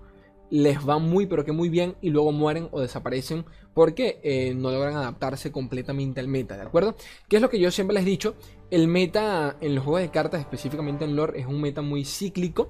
Les 0.48 0.78
va 0.88 0.98
muy, 0.98 1.26
pero 1.26 1.44
que 1.44 1.50
muy 1.50 1.70
bien. 1.70 1.96
Y 2.02 2.10
luego 2.10 2.30
mueren 2.30 2.68
o 2.70 2.80
desaparecen. 2.80 3.46
Porque 3.74 4.20
eh, 4.22 4.54
no 4.54 4.70
logran 4.70 4.94
adaptarse 4.94 5.50
completamente 5.50 6.20
al 6.20 6.28
meta. 6.28 6.56
¿De 6.56 6.62
acuerdo? 6.62 6.94
Que 7.28 7.34
es 7.34 7.42
lo 7.42 7.50
que 7.50 7.58
yo 7.58 7.72
siempre 7.72 7.94
les 7.94 8.04
he 8.04 8.10
dicho. 8.10 8.36
El 8.70 8.86
meta 8.86 9.56
en 9.60 9.74
los 9.74 9.82
juegos 9.82 10.02
de 10.02 10.10
cartas, 10.10 10.38
específicamente 10.38 11.04
en 11.04 11.16
lore, 11.16 11.40
es 11.40 11.46
un 11.46 11.60
meta 11.60 11.82
muy 11.82 12.04
cíclico. 12.04 12.68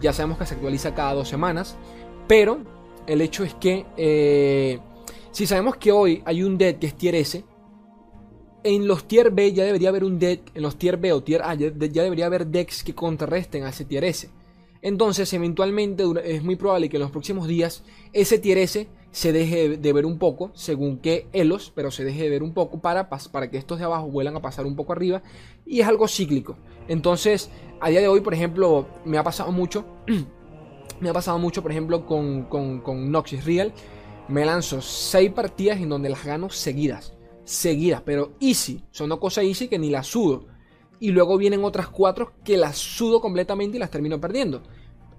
Ya 0.00 0.12
sabemos 0.12 0.38
que 0.38 0.46
se 0.46 0.54
actualiza 0.54 0.94
cada 0.94 1.14
dos 1.14 1.28
semanas. 1.28 1.76
Pero 2.28 2.60
el 3.08 3.22
hecho 3.22 3.42
es 3.42 3.54
que 3.54 3.86
eh, 3.96 4.78
si 5.32 5.46
sabemos 5.46 5.76
que 5.76 5.92
hoy 5.92 6.22
hay 6.24 6.42
un 6.42 6.58
deck 6.58 6.78
que 6.78 6.86
es 6.88 6.94
tier 6.94 7.14
S, 7.14 7.44
en 8.62 8.86
los 8.86 9.04
tier 9.04 9.30
B 9.30 9.52
ya 9.52 9.64
debería 9.64 9.88
haber 9.88 10.04
un 10.04 10.18
deck, 10.18 10.50
en 10.54 10.62
los 10.62 10.76
tier 10.76 10.96
B 10.96 11.12
o 11.12 11.22
tier 11.22 11.42
A 11.42 11.54
ya, 11.54 11.70
debería 11.70 12.26
haber 12.26 12.46
decks 12.46 12.82
que 12.82 12.94
contrarresten 12.94 13.64
a 13.64 13.70
ese 13.70 13.84
tier 13.84 14.04
S. 14.04 14.28
Entonces, 14.82 15.32
eventualmente 15.34 16.04
es 16.24 16.42
muy 16.42 16.56
probable 16.56 16.88
que 16.88 16.96
en 16.96 17.02
los 17.02 17.10
próximos 17.10 17.46
días 17.46 17.84
ese 18.12 18.38
tier 18.38 18.58
S 18.58 18.88
se 19.10 19.32
deje 19.32 19.76
de 19.76 19.92
ver 19.92 20.06
un 20.06 20.18
poco, 20.18 20.52
según 20.54 20.98
qué 20.98 21.26
Elos, 21.32 21.72
pero 21.74 21.90
se 21.90 22.04
deje 22.04 22.22
de 22.22 22.30
ver 22.30 22.42
un 22.42 22.54
poco 22.54 22.80
para, 22.80 23.08
para 23.08 23.50
que 23.50 23.58
estos 23.58 23.78
de 23.78 23.84
abajo 23.84 24.06
vuelan 24.06 24.36
a 24.36 24.42
pasar 24.42 24.66
un 24.66 24.76
poco 24.76 24.92
arriba. 24.92 25.22
Y 25.66 25.80
es 25.80 25.88
algo 25.88 26.08
cíclico. 26.08 26.56
Entonces, 26.88 27.50
a 27.80 27.90
día 27.90 28.00
de 28.00 28.08
hoy, 28.08 28.20
por 28.20 28.34
ejemplo, 28.34 28.86
me 29.04 29.18
ha 29.18 29.24
pasado 29.24 29.52
mucho. 29.52 29.84
me 31.00 31.08
ha 31.08 31.12
pasado 31.12 31.38
mucho, 31.38 31.62
por 31.62 31.72
ejemplo, 31.72 32.06
con, 32.06 32.44
con, 32.44 32.80
con 32.80 33.10
Noxus 33.10 33.44
Real. 33.44 33.72
Me 34.30 34.44
lanzo 34.44 34.80
6 34.80 35.32
partidas 35.32 35.78
en 35.78 35.88
donde 35.88 36.08
las 36.08 36.24
gano 36.24 36.50
seguidas. 36.50 37.14
Seguidas, 37.44 38.00
pero 38.04 38.32
easy. 38.40 38.84
Son 38.92 39.08
no 39.08 39.18
cosas 39.18 39.44
easy 39.44 39.66
que 39.66 39.78
ni 39.78 39.90
las 39.90 40.06
sudo. 40.06 40.46
Y 41.00 41.10
luego 41.10 41.36
vienen 41.36 41.64
otras 41.64 41.88
4 41.88 42.32
que 42.44 42.56
las 42.56 42.78
sudo 42.78 43.20
completamente 43.20 43.76
y 43.76 43.80
las 43.80 43.90
termino 43.90 44.20
perdiendo. 44.20 44.62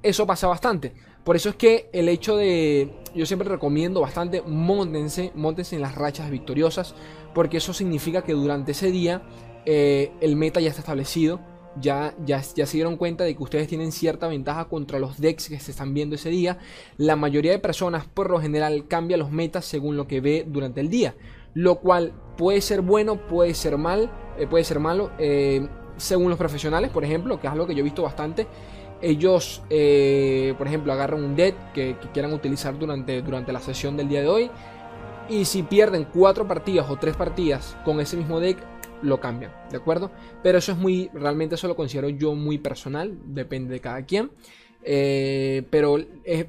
Eso 0.01 0.25
pasa 0.25 0.47
bastante. 0.47 0.93
Por 1.25 1.35
eso 1.35 1.49
es 1.49 1.55
que 1.55 1.89
el 1.91 2.07
hecho 2.07 2.37
de. 2.37 2.89
Yo 3.13 3.25
siempre 3.25 3.49
recomiendo 3.49 3.99
bastante. 3.99 4.41
Montense, 4.43 5.33
montense 5.35 5.75
en 5.75 5.81
las 5.81 5.95
rachas 5.95 6.31
victoriosas. 6.31 6.95
Porque 7.33 7.57
eso 7.57 7.73
significa 7.73 8.21
que 8.23 8.33
durante 8.33 8.71
ese 8.71 8.91
día. 8.91 9.23
eh, 9.65 10.11
el 10.21 10.37
meta 10.37 10.61
ya 10.61 10.69
está 10.69 10.81
establecido. 10.81 11.39
Ya, 11.79 12.13
ya, 12.25 12.43
se 12.43 12.65
dieron 12.73 12.97
cuenta 12.97 13.23
de 13.23 13.33
que 13.33 13.41
ustedes 13.41 13.67
tienen 13.67 13.93
cierta 13.93 14.27
ventaja 14.27 14.65
contra 14.65 14.99
los 14.99 15.21
decks 15.21 15.47
que 15.47 15.59
se 15.59 15.71
están 15.71 15.93
viendo 15.93 16.15
ese 16.15 16.29
día. 16.29 16.57
La 16.97 17.15
mayoría 17.15 17.51
de 17.51 17.59
personas, 17.59 18.05
por 18.05 18.29
lo 18.29 18.41
general, 18.41 18.87
cambia 18.89 19.15
los 19.15 19.31
metas 19.31 19.63
según 19.63 19.95
lo 19.95 20.05
que 20.05 20.19
ve 20.19 20.45
durante 20.45 20.81
el 20.81 20.89
día. 20.89 21.15
Lo 21.53 21.75
cual 21.79 22.13
puede 22.37 22.59
ser 22.59 22.81
bueno, 22.81 23.25
puede 23.27 23.53
ser 23.53 23.77
mal, 23.77 24.11
eh, 24.37 24.47
puede 24.47 24.63
ser 24.65 24.79
malo. 24.79 25.11
eh, 25.17 25.67
según 25.97 26.29
los 26.29 26.37
profesionales, 26.37 26.89
por 26.89 27.03
ejemplo, 27.03 27.39
que 27.39 27.47
es 27.47 27.53
algo 27.53 27.67
que 27.67 27.75
yo 27.75 27.81
he 27.81 27.83
visto 27.83 28.01
bastante. 28.01 28.47
Ellos, 29.01 29.61
eh, 29.69 30.53
por 30.57 30.67
ejemplo, 30.67 30.91
agarran 30.91 31.23
un 31.23 31.35
deck 31.35 31.55
que, 31.73 31.97
que 31.99 32.09
quieran 32.09 32.33
utilizar 32.33 32.77
durante, 32.77 33.21
durante 33.21 33.51
la 33.51 33.59
sesión 33.59 33.97
del 33.97 34.09
día 34.09 34.21
de 34.21 34.27
hoy. 34.27 34.51
Y 35.29 35.45
si 35.45 35.63
pierden 35.63 36.07
cuatro 36.11 36.47
partidas 36.47 36.89
o 36.89 36.97
tres 36.97 37.15
partidas 37.15 37.77
con 37.85 37.99
ese 37.99 38.17
mismo 38.17 38.39
deck, 38.39 38.57
lo 39.01 39.19
cambian, 39.19 39.51
¿de 39.69 39.77
acuerdo? 39.77 40.11
Pero 40.43 40.57
eso 40.57 40.71
es 40.71 40.77
muy, 40.77 41.09
realmente 41.13 41.55
eso 41.55 41.67
lo 41.67 41.75
considero 41.75 42.09
yo 42.09 42.35
muy 42.35 42.57
personal, 42.57 43.17
depende 43.25 43.73
de 43.73 43.79
cada 43.79 44.05
quien. 44.05 44.31
Eh, 44.83 45.63
pero 45.69 45.97
es, 46.23 46.45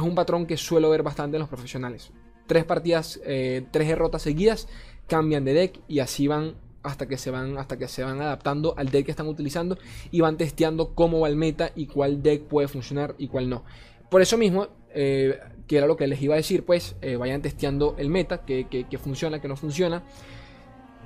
un 0.00 0.14
patrón 0.14 0.46
que 0.46 0.56
suelo 0.56 0.90
ver 0.90 1.02
bastante 1.02 1.36
en 1.36 1.40
los 1.40 1.48
profesionales. 1.48 2.10
Tres 2.46 2.64
partidas, 2.64 3.20
eh, 3.24 3.64
tres 3.70 3.88
derrotas 3.88 4.22
seguidas, 4.22 4.68
cambian 5.06 5.44
de 5.44 5.54
deck 5.54 5.80
y 5.88 6.00
así 6.00 6.26
van 6.26 6.54
hasta 6.82 7.06
que 7.08 7.18
se 7.18 7.30
van 7.32 7.58
hasta 7.58 7.76
que 7.78 7.88
se 7.88 8.04
van 8.04 8.20
adaptando 8.20 8.74
al 8.76 8.90
deck 8.90 9.06
que 9.06 9.10
están 9.10 9.26
utilizando 9.26 9.76
y 10.12 10.20
van 10.20 10.36
testeando 10.36 10.94
cómo 10.94 11.20
va 11.20 11.28
el 11.28 11.34
meta 11.36 11.72
y 11.74 11.86
cuál 11.86 12.22
deck 12.22 12.42
puede 12.42 12.68
funcionar 12.68 13.14
y 13.18 13.28
cuál 13.28 13.48
no. 13.48 13.64
Por 14.10 14.22
eso 14.22 14.38
mismo, 14.38 14.68
eh, 14.94 15.38
que 15.66 15.78
era 15.78 15.86
lo 15.88 15.96
que 15.96 16.06
les 16.06 16.22
iba 16.22 16.34
a 16.34 16.36
decir, 16.36 16.64
pues 16.64 16.94
eh, 17.02 17.16
vayan 17.16 17.42
testeando 17.42 17.96
el 17.98 18.08
meta, 18.08 18.44
que, 18.44 18.68
que- 18.68 18.84
que 18.84 18.98
funciona, 18.98 19.40
que 19.40 19.48
no 19.48 19.56
funciona. 19.56 20.04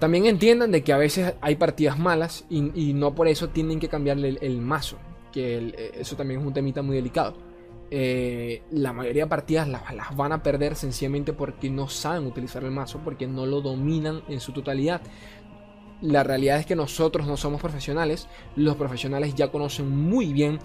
También 0.01 0.25
entiendan 0.25 0.73
de 0.73 0.83
que 0.83 0.95
a 0.95 0.97
veces 0.97 1.35
hay 1.43 1.57
partidas 1.57 1.99
malas 1.99 2.47
y, 2.49 2.95
no 2.95 3.15
por 3.15 3.29
eso 3.29 3.51
tienen 3.51 3.79
que 3.79 3.89
cambiarle 3.89 4.39
el, 4.41 4.61
mazo, 4.63 4.97
que 5.31 5.59
eh, 5.59 5.93
eso 6.01 6.17
también 6.17 6.41
es 6.41 6.47
un 6.47 6.55
temita 6.55 6.81
muy 6.81 6.97
delicado. 6.97 7.35
Eh, 7.91 8.63
la 8.71 8.95
mayoría 8.95 9.25
de 9.25 9.29
partidas 9.29 9.69
las, 9.69 9.95
las 9.95 10.17
van 10.17 10.33
a 10.33 10.43
perder 10.43 10.75
sencillamente 10.75 11.35
porque 11.35 11.69
no 11.69 11.89
saben 11.89 12.27
utilizar 12.27 12.65
el 12.65 12.71
mazo, 12.71 13.01
porque 13.05 13.27
no 13.27 13.45
lo 13.45 13.61
dominan 13.61 14.23
en 14.29 14.41
su 14.41 14.53
totalidad. 14.53 15.03
La 16.01 16.25
realidad 16.25 16.59
es 16.59 16.65
que 16.65 16.77
nosotros 16.77 17.27
no 17.27 17.37
somos 17.37 17.61
profesionales, 17.61 18.27
los 18.57 18.77
profesionales 18.77 19.35
ya 19.35 19.51
conocen 19.51 19.91
muy 19.91 20.33
bien, 20.33 20.61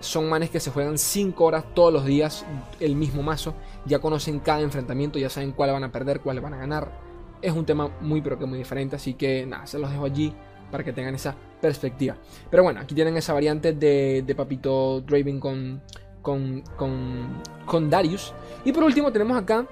son 0.00 0.30
manes 0.30 0.48
que 0.48 0.60
se 0.60 0.70
juegan 0.70 0.96
5 0.96 1.44
horas 1.44 1.64
todos 1.74 1.92
los 1.92 2.06
días 2.06 2.46
el 2.80 2.96
mismo 2.96 3.22
mazo, 3.22 3.54
ya 3.84 3.98
conocen 3.98 4.38
cada 4.38 4.62
enfrentamiento, 4.62 5.18
ya 5.18 5.28
saben 5.28 5.52
cuál 5.52 5.72
van 5.72 5.84
a 5.84 5.92
perder, 5.92 6.20
cuál 6.20 6.40
van 6.40 6.54
a 6.54 6.58
ganar. 6.58 7.07
Es 7.40 7.52
un 7.52 7.64
tema 7.64 7.88
muy 8.00 8.20
pero 8.20 8.38
que 8.38 8.46
muy 8.46 8.58
diferente, 8.58 8.96
así 8.96 9.14
que 9.14 9.46
nada, 9.46 9.66
se 9.66 9.78
los 9.78 9.90
dejo 9.90 10.04
allí 10.04 10.32
para 10.70 10.84
que 10.84 10.92
tengan 10.92 11.14
esa 11.14 11.34
perspectiva. 11.60 12.16
Pero 12.50 12.62
bueno, 12.62 12.80
aquí 12.80 12.94
tienen 12.94 13.16
esa 13.16 13.32
variante 13.32 13.72
de, 13.72 14.22
de 14.26 14.34
Papito 14.34 15.00
Draven 15.00 15.40
con, 15.40 15.82
con, 16.20 16.62
con, 16.76 17.42
con 17.64 17.88
Darius. 17.90 18.34
Y 18.64 18.72
por 18.72 18.84
último 18.84 19.10
tenemos 19.12 19.36
acá 19.38 19.66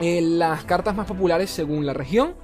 eh, 0.00 0.22
las 0.22 0.64
cartas 0.64 0.94
más 0.94 1.06
populares 1.06 1.50
según 1.50 1.84
la 1.84 1.92
región 1.92 2.34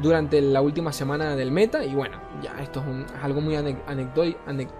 durante 0.00 0.40
la 0.40 0.60
última 0.62 0.92
semana 0.92 1.34
del 1.34 1.50
meta. 1.50 1.84
Y 1.84 1.94
bueno, 1.94 2.20
ya 2.42 2.62
esto 2.62 2.80
es, 2.80 3.22
algo 3.22 3.40
muy 3.40 3.54
anec- 3.54 3.82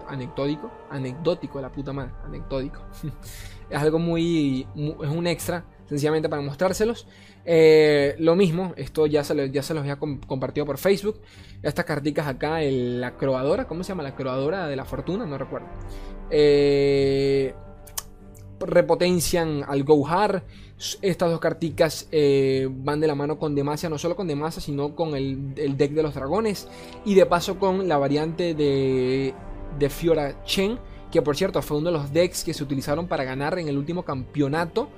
anecdótico, 0.09 0.71
anecdótico, 0.91 1.61
la 1.61 1.73
puta 1.73 1.93
madre, 1.93 2.13
anecdótico. 2.25 2.81
es 3.71 3.79
algo 3.79 3.99
muy, 3.99 4.67
mu- 4.75 5.03
es 5.03 5.11
un 5.11 5.27
extra, 5.27 5.65
sencillamente 5.91 6.31
para 6.31 6.41
mostrárselos. 6.41 7.07
Eh, 7.45 8.15
lo 8.19 8.37
mismo, 8.37 8.73
esto 8.77 9.07
ya 9.07 9.23
se, 9.25 9.51
ya 9.51 9.63
se 9.63 9.75
los 9.75 9.83
había 9.83 9.97
com- 9.97 10.21
compartido 10.21 10.65
por 10.65 10.79
Facebook. 10.79 11.21
Estas 11.63 11.85
carticas 11.85 12.27
acá, 12.27 12.61
la 12.63 13.17
croadora, 13.19 13.67
¿cómo 13.67 13.85
se 13.85 13.89
llama? 13.89 14.05
La 14.05 14.15
croadora 14.15 14.69
de 14.69 14.77
la 14.77 14.87
fortuna, 14.87 15.27
no 15.27 15.37
recuerdo. 15.37 15.67
Eh, 16.31 17.53
repotencian 18.61 19.65
al 19.67 19.85
Gohar. 19.85 20.45
Estas 21.03 21.31
dos 21.31 21.41
carticas 21.41 22.09
eh, 22.11 22.67
van 22.71 23.01
de 23.01 23.07
la 23.07 23.15
mano 23.15 23.39
con 23.39 23.55
Demacia, 23.55 23.91
no 23.91 23.99
solo 23.99 24.17
con 24.17 24.27
Demacia, 24.27 24.63
sino 24.63 24.95
con 24.95 25.15
el, 25.15 25.53
el 25.57 25.77
deck 25.77 25.93
de 25.93 26.03
los 26.03 26.15
dragones. 26.15 26.69
Y 27.05 27.15
de 27.15 27.27
paso 27.27 27.59
con 27.59 27.87
la 27.89 27.99
variante 27.99 28.55
de, 28.55 29.35
de 29.79 29.91
Fiora 29.91 30.43
Chen, 30.45 30.79
que 31.11 31.21
por 31.21 31.37
cierto 31.37 31.61
fue 31.61 31.79
uno 31.79 31.91
de 31.91 31.99
los 31.99 32.13
decks 32.13 32.45
que 32.45 32.55
se 32.55 32.63
utilizaron 32.63 33.09
para 33.09 33.25
ganar 33.25 33.59
en 33.59 33.69
el 33.69 33.77
último 33.77 34.05
campeonato 34.05 34.89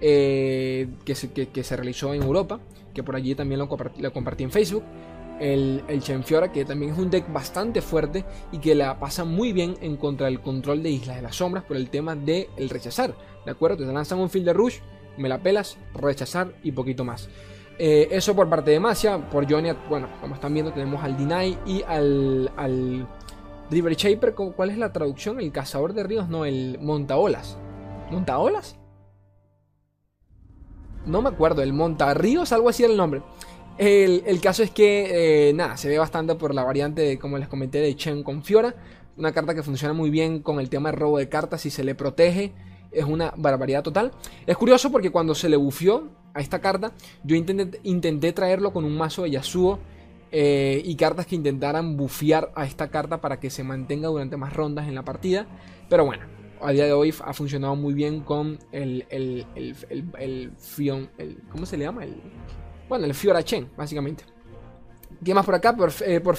eh, 0.00 0.88
que, 1.04 1.14
se, 1.14 1.30
que- 1.32 1.64
se 1.64 1.76
realizó 1.76 2.12
en 2.14 2.22
Europa, 2.22 2.60
que 2.94 3.02
por 3.02 3.16
allí 3.16 3.34
también 3.34 3.58
lo 3.58 3.68
compartí, 3.68 4.00
lo 4.02 4.12
compartí 4.12 4.44
en 4.44 4.50
Facebook. 4.50 4.82
El, 5.38 5.82
el 5.88 6.00
Chenfiora, 6.00 6.50
que 6.50 6.64
también 6.64 6.92
es 6.92 6.98
un 6.98 7.10
deck 7.10 7.30
bastante 7.30 7.82
fuerte 7.82 8.24
y 8.52 8.58
que 8.58 8.74
la 8.74 8.98
pasa 8.98 9.24
muy 9.24 9.52
bien 9.52 9.74
en 9.82 9.96
contra 9.98 10.26
del 10.26 10.40
control 10.40 10.82
de 10.82 10.88
Islas 10.90 11.16
de 11.16 11.22
las 11.22 11.36
Sombras 11.36 11.64
por 11.64 11.76
el 11.76 11.90
tema 11.90 12.16
del 12.16 12.46
el 12.56 12.70
rechazar. 12.70 13.14
¿De 13.44 13.50
acuerdo? 13.50 13.76
Te 13.76 13.92
lanzan 13.92 14.18
un 14.18 14.30
field 14.30 14.46
de 14.46 14.52
rush, 14.54 14.78
me 15.18 15.28
la 15.28 15.38
pelas, 15.42 15.76
rechazar 15.92 16.54
y 16.62 16.72
poquito 16.72 17.04
más. 17.04 17.28
Eh, 17.78 18.08
eso 18.12 18.34
por 18.34 18.48
parte 18.48 18.70
de 18.70 18.80
Masia, 18.80 19.18
por 19.28 19.46
Johnny, 19.50 19.68
bueno, 19.90 20.08
como 20.22 20.34
están 20.36 20.54
viendo, 20.54 20.72
tenemos 20.72 21.04
al 21.04 21.18
Deny 21.18 21.58
y 21.66 21.82
al, 21.86 22.50
al 22.56 23.06
River 23.70 23.94
Shaper. 23.94 24.32
¿cómo- 24.34 24.52
¿Cuál 24.52 24.70
es 24.70 24.78
la 24.78 24.90
traducción? 24.90 25.38
El 25.38 25.52
cazador 25.52 25.92
de 25.92 26.02
ríos, 26.02 26.30
no, 26.30 26.46
el 26.46 26.78
montaolas. 26.80 27.58
¿Montaolas? 28.10 28.78
No 31.06 31.22
me 31.22 31.28
acuerdo, 31.28 31.62
el 31.62 31.72
montarríos, 31.72 32.52
algo 32.52 32.68
así 32.68 32.82
era 32.82 32.92
el 32.92 32.98
nombre. 32.98 33.22
El, 33.78 34.40
caso 34.40 34.62
es 34.62 34.70
que, 34.70 35.48
eh, 35.48 35.52
nada, 35.52 35.76
se 35.76 35.88
ve 35.88 35.98
bastante 35.98 36.34
por 36.34 36.54
la 36.54 36.64
variante, 36.64 37.02
de, 37.02 37.18
como 37.18 37.38
les 37.38 37.48
comenté, 37.48 37.78
de 37.78 37.94
Chen 37.94 38.22
con 38.22 38.42
Fiora. 38.42 38.74
Una 39.16 39.32
carta 39.32 39.54
que 39.54 39.62
funciona 39.62 39.94
muy 39.94 40.10
bien 40.10 40.40
con 40.42 40.60
el 40.60 40.68
tema 40.68 40.90
de 40.90 40.96
robo 40.96 41.18
de 41.18 41.28
cartas 41.28 41.64
y 41.66 41.70
se 41.70 41.84
le 41.84 41.94
protege. 41.94 42.52
Es 42.90 43.04
una 43.04 43.32
barbaridad 43.36 43.82
total. 43.82 44.12
Es 44.46 44.56
curioso 44.56 44.90
porque 44.90 45.10
cuando 45.10 45.34
se 45.34 45.48
le 45.48 45.56
bufió 45.56 46.08
a 46.34 46.40
esta 46.40 46.60
carta. 46.60 46.92
Yo 47.22 47.36
intenté, 47.36 47.80
intenté 47.82 48.32
traerlo 48.32 48.72
con 48.72 48.84
un 48.84 48.96
mazo 48.96 49.22
de 49.22 49.30
Yasuo 49.30 49.78
eh, 50.32 50.82
y 50.84 50.96
cartas 50.96 51.26
que 51.26 51.34
intentaran 51.34 51.96
bufear 51.96 52.52
a 52.54 52.66
esta 52.66 52.88
carta 52.88 53.20
para 53.20 53.38
que 53.40 53.48
se 53.50 53.62
mantenga 53.62 54.08
durante 54.08 54.36
más 54.36 54.52
rondas 54.52 54.88
en 54.88 54.94
la 54.94 55.04
partida. 55.04 55.46
Pero 55.88 56.04
bueno, 56.04 56.24
a 56.60 56.72
día 56.72 56.86
de 56.86 56.92
hoy 56.92 57.14
ha 57.24 57.32
funcionado 57.32 57.76
muy 57.76 57.94
bien 57.94 58.20
con 58.20 58.58
el, 58.72 59.06
el, 59.10 59.46
el, 59.54 59.74
el, 60.18 60.52
Fion, 60.58 61.10
el 61.18 61.38
¿cómo 61.50 61.66
se 61.66 61.76
le 61.76 61.84
llama? 61.84 62.04
El, 62.04 62.20
bueno, 62.88 63.04
el 63.04 63.14
Fiorachen, 63.14 63.68
básicamente. 63.76 64.24
¿Qué 65.24 65.32
más 65.34 65.46
por 65.46 65.54
acá? 65.54 65.74
Por, 65.74 65.90
eh, 66.04 66.20
por 66.20 66.36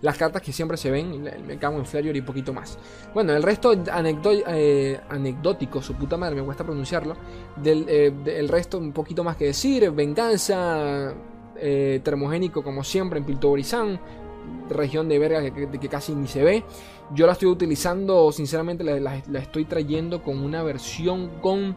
las 0.00 0.16
cartas 0.16 0.40
que 0.40 0.52
siempre 0.52 0.76
se 0.78 0.90
ven, 0.90 1.22
me 1.46 1.58
cago 1.58 1.78
en 1.78 1.84
Flayer 1.84 2.16
y 2.16 2.22
poquito 2.22 2.52
más. 2.52 2.78
Bueno, 3.12 3.34
el 3.34 3.42
resto 3.42 3.72
eh, 3.74 5.00
anecdótico, 5.10 5.82
su 5.82 5.94
puta 5.94 6.16
madre, 6.16 6.36
me 6.36 6.42
cuesta 6.42 6.64
pronunciarlo. 6.64 7.14
Del 7.56 7.86
el 7.88 8.48
resto 8.48 8.78
un 8.78 8.92
poquito 8.92 9.22
más 9.22 9.36
que 9.36 9.46
decir, 9.46 9.90
venganza, 9.90 11.14
eh, 11.62 12.00
termogénico 12.02 12.62
como 12.62 12.82
siempre 12.82 13.18
en 13.18 13.26
Piltoborizán, 13.26 14.00
región 14.68 15.08
de 15.08 15.18
verga 15.18 15.42
que, 15.50 15.88
casi 15.88 16.14
ni 16.14 16.28
se 16.28 16.42
ve. 16.42 16.64
Yo 17.14 17.26
la 17.26 17.32
estoy 17.32 17.48
utilizando, 17.48 18.30
sinceramente 18.32 18.84
la, 18.84 19.16
estoy 19.16 19.64
trayendo 19.64 20.22
con 20.22 20.38
una 20.38 20.62
versión 20.62 21.30
con, 21.40 21.76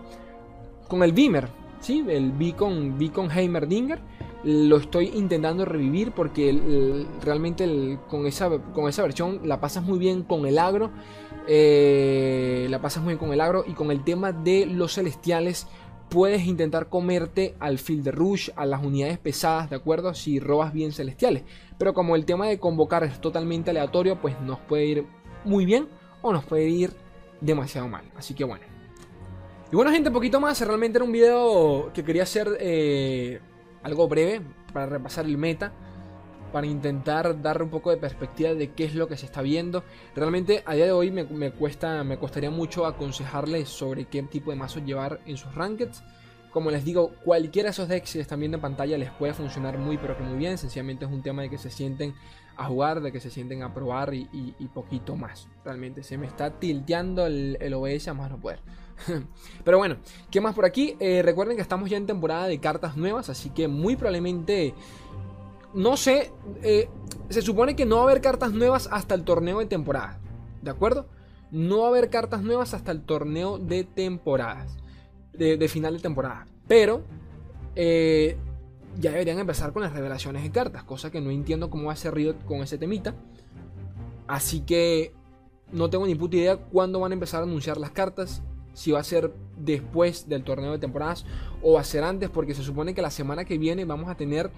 con 0.88 1.04
el 1.04 1.12
Beamer, 1.12 1.50
¿sí? 1.80 2.06
el 2.08 2.32
Beacon, 2.32 2.98
Beacon 2.98 3.32
Heimerdinger. 3.32 4.00
Lo 4.44 4.76
estoy 4.76 5.12
intentando 5.16 5.64
revivir 5.64 6.12
porque 6.12 7.06
realmente 7.22 7.98
con, 8.10 8.28
esa, 8.28 8.50
con 8.50 8.90
esa 8.90 9.02
versión 9.02 9.40
la 9.46 9.62
pasas 9.62 9.84
muy 9.84 9.98
bien 9.98 10.24
con 10.24 10.46
el 10.46 10.60
agro. 10.60 10.92
Eh, 11.48 12.68
la 12.70 12.82
pasas 12.82 13.04
muy 13.04 13.14
bien 13.14 13.20
con 13.20 13.34
el 13.34 13.42
agro 13.42 13.64
y 13.66 13.74
con 13.74 13.92
el 13.92 14.04
tema 14.04 14.32
de 14.32 14.66
los 14.66 14.96
celestiales 14.96 15.68
puedes 16.14 16.46
intentar 16.46 16.90
comerte 16.90 17.56
al 17.60 17.80
field 17.80 18.10
rush, 18.10 18.52
a 18.56 18.68
las 18.68 18.84
unidades 18.84 19.18
pesadas, 19.18 19.72
¿de 19.72 19.76
acuerdo? 19.76 20.14
Si 20.14 20.40
robas 20.40 20.72
bien 20.72 20.92
celestiales. 20.92 21.42
Pero 21.80 21.96
como 21.96 22.16
el 22.16 22.24
tema 22.24 22.48
de 22.48 22.60
convocar 22.60 23.04
es 23.04 23.20
totalmente 23.20 23.72
aleatorio, 23.72 24.22
pues 24.22 24.40
nos 24.42 24.60
puede 24.60 24.86
ir 24.86 25.06
muy 25.44 25.66
bien 25.66 25.88
o 26.22 26.32
nos 26.32 26.46
puede 26.46 26.70
ir 26.70 26.94
demasiado 27.42 27.88
mal. 27.88 28.04
Así 28.16 28.36
que 28.36 28.44
bueno. 28.44 28.64
Y 29.72 29.76
bueno 29.76 29.90
gente, 29.90 30.12
poquito 30.12 30.40
más. 30.40 30.62
Realmente 30.62 31.00
era 31.00 31.04
un 31.04 31.12
video 31.12 31.92
que 31.96 32.04
quería 32.04 32.24
hacer 32.24 32.58
eh, 32.60 33.40
algo 33.82 34.08
breve 34.08 34.42
para 34.72 34.86
repasar 34.86 35.26
el 35.26 35.40
meta 35.40 35.74
para 36.54 36.68
intentar 36.68 37.42
dar 37.42 37.64
un 37.64 37.70
poco 37.70 37.90
de 37.90 37.98
perspectiva 37.98 38.54
de 38.54 38.72
qué 38.72 38.86
es 38.86 38.94
lo 38.94 39.08
que 39.08 39.18
se 39.18 39.26
está 39.26 39.42
viendo. 39.42 39.84
Realmente 40.16 40.62
a 40.68 40.76
día 40.76 40.86
de 40.86 40.92
hoy 40.92 41.10
me, 41.10 41.52
cuesta, 41.52 42.04
me 42.04 42.20
costaría 42.20 42.52
mucho 42.52 42.86
aconsejarles 42.86 43.68
sobre 43.68 44.06
qué 44.06 44.22
tipo 44.22 44.52
de 44.52 44.58
mazos 44.58 44.86
llevar 44.86 45.20
en 45.26 45.36
sus 45.36 45.54
rankeds. 45.56 46.04
Como 46.52 46.70
les 46.70 46.86
digo, 46.86 47.12
cualquiera 47.26 47.68
de 47.68 47.72
esos 47.72 47.88
decks 47.88 48.14
que 48.14 48.20
están 48.20 48.40
viendo 48.40 48.58
en 48.58 48.62
pantalla 48.62 48.96
les 49.00 49.10
puede 49.10 49.34
funcionar 49.34 49.80
muy 49.80 49.98
pero 49.98 50.16
que 50.16 50.24
muy 50.24 50.38
bien. 50.38 50.60
Sencillamente 50.60 51.06
es 51.06 51.12
un 51.12 51.24
tema 51.24 51.42
de 51.42 51.50
que 51.50 51.58
se 51.58 51.72
sienten 51.72 52.14
a 52.56 52.66
jugar, 52.66 53.02
de 53.02 53.12
que 53.12 53.20
se 53.20 53.32
sienten 53.32 53.64
a 53.64 53.74
probar 53.74 54.14
y, 54.14 54.28
poquito 54.76 55.16
más. 55.16 55.48
Realmente 55.66 56.04
se 56.04 56.20
me 56.20 56.28
está 56.28 56.52
tilteando 56.60 57.26
el, 57.26 57.58
el 57.60 57.74
OBS 57.74 58.08
a 58.08 58.14
más 58.14 58.30
no 58.30 58.40
poder. 58.40 58.60
Pero 59.64 59.78
bueno, 59.78 59.98
¿qué 60.30 60.42
más 60.42 60.56
por 60.56 60.66
aquí? 60.66 60.96
Eh, 61.00 61.22
recuerden 61.24 61.56
que 61.56 61.62
estamos 61.62 61.90
ya 61.90 61.98
en 61.98 62.06
temporada 62.06 62.48
de 62.48 62.60
cartas 62.60 62.98
nuevas, 62.98 63.30
así 63.30 63.50
que 63.50 63.68
muy 63.68 63.96
probablemente 63.96 64.74
no 65.74 65.98
sé, 65.98 66.32
eh, 66.62 66.90
se 67.30 67.42
supone 67.42 67.76
que 67.76 67.86
no 67.86 67.98
va 67.98 68.02
a 68.02 68.06
haber 68.06 68.22
cartas 68.22 68.54
nuevas 68.54 68.88
hasta 68.92 69.16
el 69.16 69.24
torneo 69.24 69.60
de 69.60 69.66
temporada. 69.66 70.20
¿De 70.62 70.72
acuerdo? 70.72 71.08
No 71.52 71.80
va 71.80 71.86
a 71.86 71.90
haber 71.90 72.10
cartas 72.10 72.42
nuevas 72.42 72.74
hasta 72.74 72.92
el 72.92 73.02
torneo 73.02 73.58
de 73.58 73.84
temporadas. 73.84 74.78
De, 75.34 75.68
final 75.68 75.96
de 75.96 76.00
temporada. 76.00 76.46
Pero 76.68 77.02
eh, 77.76 78.38
ya 79.00 79.12
deberían 79.12 79.40
empezar 79.40 79.74
con 79.74 79.82
las 79.82 79.94
revelaciones 79.94 80.44
de 80.44 80.52
cartas. 80.52 80.84
Cosa 80.84 81.12
que 81.12 81.22
no 81.22 81.32
entiendo 81.32 81.70
cómo 81.70 81.86
va 81.86 81.94
a 81.94 81.96
ser 81.96 82.14
Riot 82.14 82.46
con 82.46 82.62
ese 82.62 82.78
temita. 82.78 83.16
Así 84.28 84.62
que 84.62 85.14
no 85.72 85.90
tengo 85.90 86.06
ni 86.06 86.16
puta 86.16 86.38
idea 86.38 86.58
cuándo 86.58 87.00
van 87.00 87.12
a 87.12 87.16
empezar 87.16 87.42
a 87.42 87.44
anunciar 87.44 87.78
las 87.78 87.92
cartas. 87.92 88.44
Si 88.74 88.92
va 88.92 89.00
a 89.00 89.04
ser 89.04 89.34
después 89.58 90.30
del 90.30 90.44
torneo 90.44 90.72
de 90.72 90.80
temporadas 90.80 91.26
o 91.62 91.74
va 91.74 91.82
a 91.82 91.84
ser 91.84 92.04
antes. 92.04 92.30
Porque 92.30 92.54
se 92.54 92.64
supone 92.64 92.94
que 92.94 93.02
la 93.02 93.12
semana 93.12 93.44
que 93.46 93.58
viene 93.58 93.86
vamos 93.86 94.10
a 94.10 94.16
tener 94.16 94.52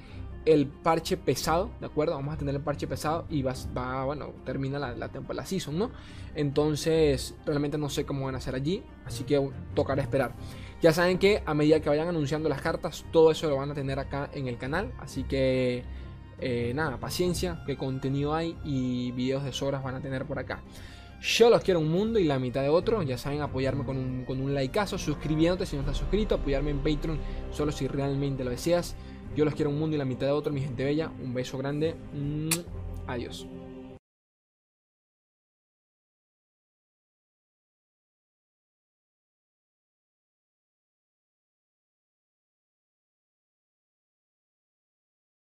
el 0.46 0.68
parche 0.68 1.18
pesado, 1.18 1.72
¿de 1.80 1.88
acuerdo? 1.88 2.14
Vamos 2.14 2.34
a 2.34 2.38
tener 2.38 2.56
el 2.56 2.62
parche 2.62 2.88
pesado 2.88 3.26
y 3.30 3.42
va, 3.42 3.54
va 3.76 4.06
bueno, 4.06 4.32
termina 4.46 4.80
la, 4.80 4.96
la, 4.96 5.10
la 5.10 5.46
season, 5.46 5.78
¿no? 5.78 5.92
Entonces, 6.36 7.36
realmente 7.46 7.78
no 7.78 7.90
sé 7.90 8.06
cómo 8.06 8.26
van 8.26 8.36
a 8.36 8.38
hacer 8.38 8.56
allí, 8.56 8.84
así 9.06 9.24
que 9.24 9.50
tocará 9.74 10.02
esperar. 10.02 10.34
Ya 10.82 10.94
saben 10.94 11.18
que 11.18 11.42
a 11.46 11.54
medida 11.54 11.80
que 11.80 11.90
vayan 11.90 12.08
anunciando 12.08 12.50
las 12.50 12.62
cartas, 12.62 13.06
todo 13.12 13.32
eso 13.32 13.50
lo 13.50 13.56
van 13.56 13.72
a 13.72 13.74
tener 13.74 13.98
acá 14.00 14.30
en 14.34 14.48
el 14.48 14.58
canal, 14.58 14.94
así 15.00 15.24
que 15.24 15.84
eh, 16.40 16.74
nada, 16.76 16.98
paciencia, 17.00 17.64
que 17.66 17.78
contenido 17.78 18.36
hay 18.36 18.58
y 18.64 19.12
videos 19.12 19.44
de 19.44 19.54
sobras 19.54 19.84
van 19.84 19.96
a 19.96 20.02
tener 20.02 20.26
por 20.26 20.38
acá. 20.38 20.62
Yo 21.22 21.50
los 21.50 21.64
quiero 21.64 21.80
un 21.80 21.90
mundo 21.90 22.20
y 22.20 22.26
la 22.26 22.38
mitad 22.38 22.62
de 22.62 22.70
otro. 22.70 23.02
Ya 23.02 23.18
saben, 23.18 23.42
apoyarme 23.42 23.84
con 23.84 23.98
un, 23.98 24.26
con 24.26 24.40
un 24.42 24.54
likeazo, 24.54 24.98
suscribiéndote 24.98 25.66
si 25.66 25.76
no 25.76 25.82
estás 25.82 25.98
suscrito, 25.98 26.36
apoyarme 26.36 26.72
en 26.72 26.80
Patreon 26.80 27.18
solo 27.52 27.72
si 27.72 27.88
realmente 27.88 28.44
lo 28.44 28.52
deseas. 28.52 28.96
Yo 29.36 29.46
los 29.46 29.54
quiero 29.54 29.70
un 29.70 29.80
mundo 29.80 29.96
y 29.96 30.00
la 30.00 30.06
mitad 30.06 30.28
de 30.28 30.32
otro, 30.32 30.54
mi 30.54 30.62
gente 30.62 30.84
bella. 30.84 31.12
Un 31.22 31.34
beso 31.34 31.58
grande. 31.58 31.96
Adiós. 33.08 33.48